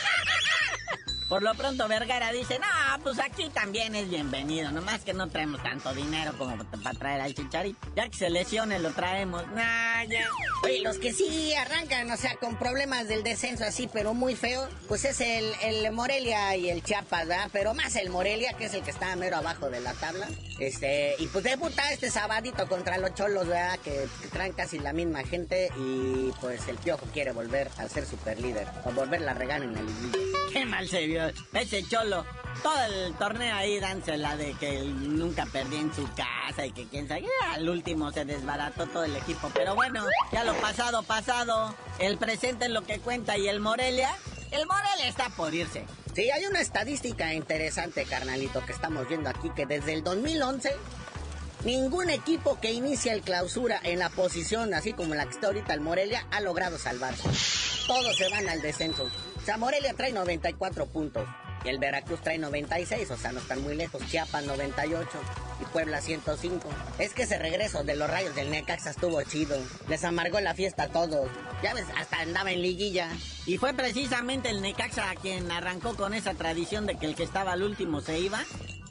Por 1.27 1.43
lo 1.43 1.53
pronto 1.55 1.89
Vergara 1.89 2.31
dice, 2.31 2.57
no, 2.57 3.03
pues 3.03 3.19
aquí 3.19 3.49
también 3.49 3.95
es 3.95 4.09
bienvenido, 4.09 4.71
nomás 4.71 5.01
que 5.01 5.13
no 5.13 5.27
traemos 5.27 5.61
tanto 5.61 5.93
dinero 5.93 6.31
como 6.37 6.57
para 6.81 6.97
traer 6.97 7.19
al 7.19 7.35
chicharito. 7.35 7.77
Ya 7.97 8.07
que 8.07 8.15
se 8.15 8.29
lesione 8.29 8.79
lo 8.79 8.91
traemos. 8.91 9.45
Nah, 9.49 10.05
ya. 10.05 10.25
Oye, 10.63 10.79
los 10.79 10.97
que 10.99 11.11
sí 11.11 11.53
arrancan, 11.53 12.09
o 12.11 12.17
sea, 12.17 12.37
con 12.37 12.57
problemas 12.57 13.09
del 13.09 13.23
descenso 13.23 13.65
así, 13.65 13.89
pero 13.91 14.13
muy 14.13 14.37
feo, 14.37 14.69
pues 14.87 15.03
es 15.03 15.19
el, 15.19 15.51
el 15.63 15.91
Morelia 15.91 16.55
y 16.55 16.69
el 16.69 16.81
Chiapas, 16.81 17.27
¿verdad? 17.27 17.49
Pero 17.51 17.73
más 17.73 17.97
el 17.97 18.09
Morelia, 18.09 18.53
que 18.53 18.65
es 18.65 18.73
el 18.73 18.83
que 18.83 18.91
está 18.91 19.13
mero 19.17 19.35
abajo 19.35 19.69
de 19.69 19.81
la 19.81 19.93
tabla. 19.95 20.29
Este, 20.59 21.15
y 21.19 21.27
pues 21.27 21.43
debuta 21.43 21.91
este 21.91 22.09
sabadito 22.09 22.67
contra 22.69 22.97
los 22.97 23.13
cholos, 23.13 23.47
¿verdad? 23.47 23.77
Que, 23.79 24.07
traen 24.31 24.53
casi 24.53 24.79
la 24.79 24.93
misma 24.93 25.23
gente 25.23 25.69
y 25.77 26.31
pues 26.41 26.67
el 26.67 26.77
piojo 26.77 27.05
quiere 27.13 27.31
volver 27.31 27.69
a 27.77 27.87
ser 27.87 28.05
super 28.05 28.39
líder, 28.39 28.67
o 28.85 28.91
volver 28.91 29.21
la 29.21 29.33
regar 29.33 29.63
en 29.63 29.75
el 29.77 29.87
Qué 30.53 30.65
mal 30.65 30.87
se 30.87 31.05
vio 31.05 31.16
ese 31.53 31.83
cholo. 31.83 32.25
Todo 32.63 32.83
el 32.85 33.13
torneo 33.15 33.55
ahí 33.55 33.79
dánsela 33.79 34.35
de 34.35 34.53
que 34.55 34.81
nunca 34.81 35.45
perdí 35.45 35.77
en 35.77 35.93
su 35.93 36.07
casa 36.15 36.65
y 36.65 36.71
que 36.71 36.87
quién 36.87 37.07
sabe. 37.07 37.25
Al 37.51 37.69
último 37.69 38.11
se 38.11 38.25
desbarató 38.25 38.87
todo 38.87 39.03
el 39.03 39.15
equipo. 39.15 39.51
Pero 39.53 39.75
bueno, 39.75 40.03
ya 40.31 40.43
lo 40.43 40.53
pasado, 40.55 41.03
pasado. 41.03 41.75
El 41.99 42.17
presente 42.17 42.65
es 42.65 42.71
lo 42.71 42.81
que 42.83 42.99
cuenta. 42.99 43.37
Y 43.37 43.47
el 43.47 43.59
Morelia, 43.59 44.09
el 44.51 44.65
Morelia 44.65 45.07
está 45.07 45.29
por 45.29 45.53
irse. 45.53 45.85
Sí, 46.15 46.31
hay 46.31 46.45
una 46.45 46.61
estadística 46.61 47.33
interesante, 47.33 48.05
carnalito, 48.05 48.65
que 48.65 48.71
estamos 48.71 49.07
viendo 49.07 49.29
aquí, 49.29 49.51
que 49.55 49.67
desde 49.67 49.93
el 49.93 50.03
2011 50.03 50.73
Ningún 51.63 52.09
equipo 52.09 52.59
que 52.61 52.71
inicia 52.71 53.13
el 53.13 53.21
clausura 53.21 53.79
en 53.83 53.99
la 53.99 54.09
posición 54.09 54.73
así 54.73 54.93
como 54.93 55.15
la 55.15 55.25
que 55.25 55.31
está 55.31 55.47
ahorita 55.47 55.73
el 55.73 55.81
Morelia 55.81 56.27
ha 56.31 56.39
logrado 56.39 56.77
salvarse. 56.77 57.27
Todos 57.87 58.15
se 58.15 58.29
van 58.29 58.47
al 58.47 58.61
descenso. 58.61 59.09
O 59.53 59.57
Morelia 59.57 59.93
trae 59.93 60.11
94 60.11 60.87
puntos. 60.87 61.25
Y 61.63 61.69
el 61.69 61.79
Veracruz 61.79 62.19
trae 62.21 62.37
96, 62.37 63.09
o 63.11 63.17
sea, 63.17 63.31
no 63.31 63.39
están 63.39 63.63
muy 63.63 63.75
lejos. 63.75 64.05
Chiapas 64.07 64.43
98 64.45 65.07
y 65.61 65.65
Puebla 65.65 66.01
105. 66.01 66.67
Es 66.99 67.13
que 67.13 67.23
ese 67.23 67.37
regreso 67.37 67.83
de 67.83 67.95
los 67.95 68.09
rayos 68.09 68.35
del 68.35 68.51
Necaxa 68.51 68.89
estuvo 68.89 69.21
chido. 69.23 69.57
Les 69.87 70.03
amargó 70.03 70.41
la 70.41 70.53
fiesta 70.53 70.83
a 70.83 70.89
todos. 70.89 71.31
Ya 71.63 71.73
ves, 71.73 71.85
hasta 71.97 72.19
andaba 72.19 72.51
en 72.51 72.61
liguilla. 72.61 73.09
Y 73.45 73.57
fue 73.57 73.73
precisamente 73.73 74.49
el 74.49 74.61
Necaxa 74.61 75.15
quien 75.21 75.49
arrancó 75.49 75.95
con 75.95 76.13
esa 76.13 76.33
tradición 76.33 76.85
de 76.85 76.97
que 76.97 77.05
el 77.05 77.15
que 77.15 77.23
estaba 77.23 77.53
al 77.53 77.63
último 77.63 78.01
se 78.01 78.19
iba. 78.19 78.43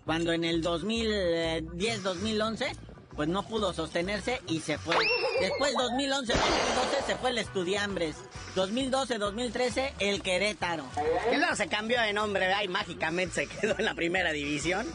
Cuando 0.05 0.33
en 0.33 0.45
el 0.45 0.63
2010-2011 0.63 2.75
pues 3.15 3.29
no 3.29 3.43
pudo 3.45 3.73
sostenerse 3.73 4.41
y 4.47 4.61
se 4.61 4.79
fue. 4.79 4.97
Después 5.41 5.75
2011-2012 5.75 6.35
se 7.07 7.17
fue 7.17 7.31
el 7.31 7.39
Estudiambres. 7.39 8.17
2012-2013 8.57 9.93
el 10.01 10.23
Querétaro. 10.23 10.85
Y 11.33 11.37
luego 11.37 11.55
se 11.55 11.69
cambió 11.69 12.01
de 12.01 12.13
nombre, 12.13 12.53
ay, 12.53 12.67
mágicamente 12.67 13.47
se 13.47 13.47
quedó 13.47 13.77
en 13.79 13.85
la 13.85 13.95
primera 13.95 14.33
división. 14.33 14.87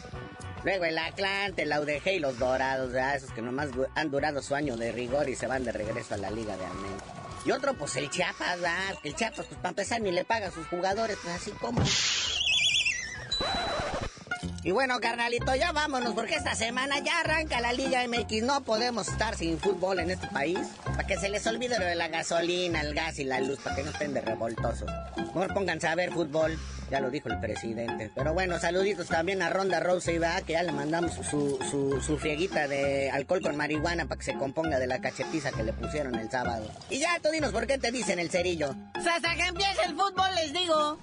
Luego 0.64 0.84
el 0.84 0.98
Atlante, 0.98 1.62
el 1.62 1.72
UDG 1.72 2.08
y 2.08 2.18
los 2.18 2.38
Dorados, 2.38 2.92
esos 2.94 3.32
que 3.32 3.42
nomás 3.42 3.70
han 3.94 4.10
durado 4.10 4.42
su 4.42 4.54
año 4.54 4.76
de 4.76 4.92
rigor 4.92 5.28
y 5.28 5.34
se 5.34 5.46
van 5.46 5.64
de 5.64 5.72
regreso 5.72 6.14
a 6.14 6.18
la 6.18 6.30
Liga 6.30 6.56
de 6.56 6.66
América. 6.66 7.04
Y 7.44 7.50
otro, 7.50 7.74
pues 7.74 7.96
el 7.96 8.08
Chiapas. 8.10 8.58
El 9.02 9.14
Chiapas, 9.16 9.46
pues 9.46 9.58
para 9.58 9.70
empezar, 9.70 10.00
ni 10.00 10.12
le 10.12 10.24
paga 10.24 10.48
a 10.48 10.50
sus 10.52 10.66
jugadores, 10.68 11.18
pues 11.22 11.34
así 11.34 11.50
como. 11.52 11.82
Y 14.64 14.70
bueno, 14.70 15.00
carnalito, 15.00 15.52
ya 15.56 15.72
vámonos, 15.72 16.14
porque 16.14 16.36
esta 16.36 16.54
semana 16.54 17.00
ya 17.00 17.18
arranca 17.18 17.60
la 17.60 17.72
Liga 17.72 18.06
MX. 18.06 18.44
No 18.44 18.62
podemos 18.62 19.08
estar 19.08 19.34
sin 19.34 19.58
fútbol 19.58 19.98
en 19.98 20.10
este 20.10 20.28
país. 20.28 20.60
Para 20.84 21.04
que 21.04 21.16
se 21.16 21.28
les 21.28 21.44
olvide 21.48 21.80
lo 21.80 21.84
de 21.84 21.96
la 21.96 22.06
gasolina, 22.06 22.80
el 22.80 22.94
gas 22.94 23.18
y 23.18 23.24
la 23.24 23.40
luz, 23.40 23.58
para 23.58 23.74
que 23.74 23.82
no 23.82 23.90
estén 23.90 24.14
de 24.14 24.20
revoltosos. 24.20 24.88
Mejor 25.16 25.52
pónganse 25.52 25.88
a 25.88 25.96
ver 25.96 26.12
fútbol. 26.12 26.56
Ya 26.92 27.00
lo 27.00 27.10
dijo 27.10 27.28
el 27.28 27.40
presidente. 27.40 28.12
Pero 28.14 28.34
bueno, 28.34 28.60
saluditos 28.60 29.08
también 29.08 29.42
a 29.42 29.50
Ronda 29.50 29.80
Rose 29.80 30.18
va 30.20 30.42
que 30.42 30.52
ya 30.52 30.62
le 30.62 30.70
mandamos 30.70 31.14
su, 31.14 31.58
su, 31.68 32.00
su 32.00 32.18
frieguita 32.18 32.68
de 32.68 33.10
alcohol 33.10 33.40
con 33.40 33.56
marihuana 33.56 34.06
para 34.06 34.18
que 34.18 34.26
se 34.26 34.34
componga 34.34 34.78
de 34.78 34.86
la 34.86 35.00
cachetiza 35.00 35.50
que 35.50 35.64
le 35.64 35.72
pusieron 35.72 36.14
el 36.14 36.30
sábado. 36.30 36.70
Y 36.88 37.00
ya, 37.00 37.18
tú 37.20 37.30
dinos 37.30 37.50
por 37.50 37.66
qué 37.66 37.78
te 37.78 37.90
dicen 37.90 38.20
el 38.20 38.30
cerillo. 38.30 38.76
Hasta 38.94 39.34
que 39.34 39.46
empiece 39.46 39.82
el 39.86 39.96
fútbol, 39.96 40.34
les 40.36 40.52
digo. 40.52 40.98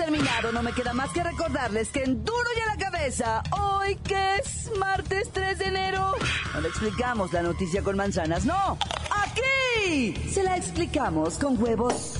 Terminado. 0.00 0.52
No 0.52 0.62
me 0.62 0.72
queda 0.72 0.92
más 0.92 1.10
que 1.10 1.22
recordarles 1.22 1.90
que 1.90 2.02
en 2.02 2.24
Duro 2.24 2.48
y 2.56 2.60
a 2.60 2.66
la 2.66 2.76
Cabeza, 2.76 3.42
hoy 3.50 3.96
que 3.96 4.36
es 4.36 4.70
martes 4.78 5.30
3 5.32 5.58
de 5.58 5.64
enero, 5.66 6.14
no 6.54 6.60
le 6.60 6.68
explicamos 6.68 7.32
la 7.32 7.42
noticia 7.42 7.82
con 7.82 7.96
manzanas, 7.96 8.44
no. 8.44 8.78
Aquí 9.10 10.14
se 10.30 10.42
la 10.42 10.56
explicamos 10.56 11.38
con 11.38 11.62
huevos. 11.62 12.19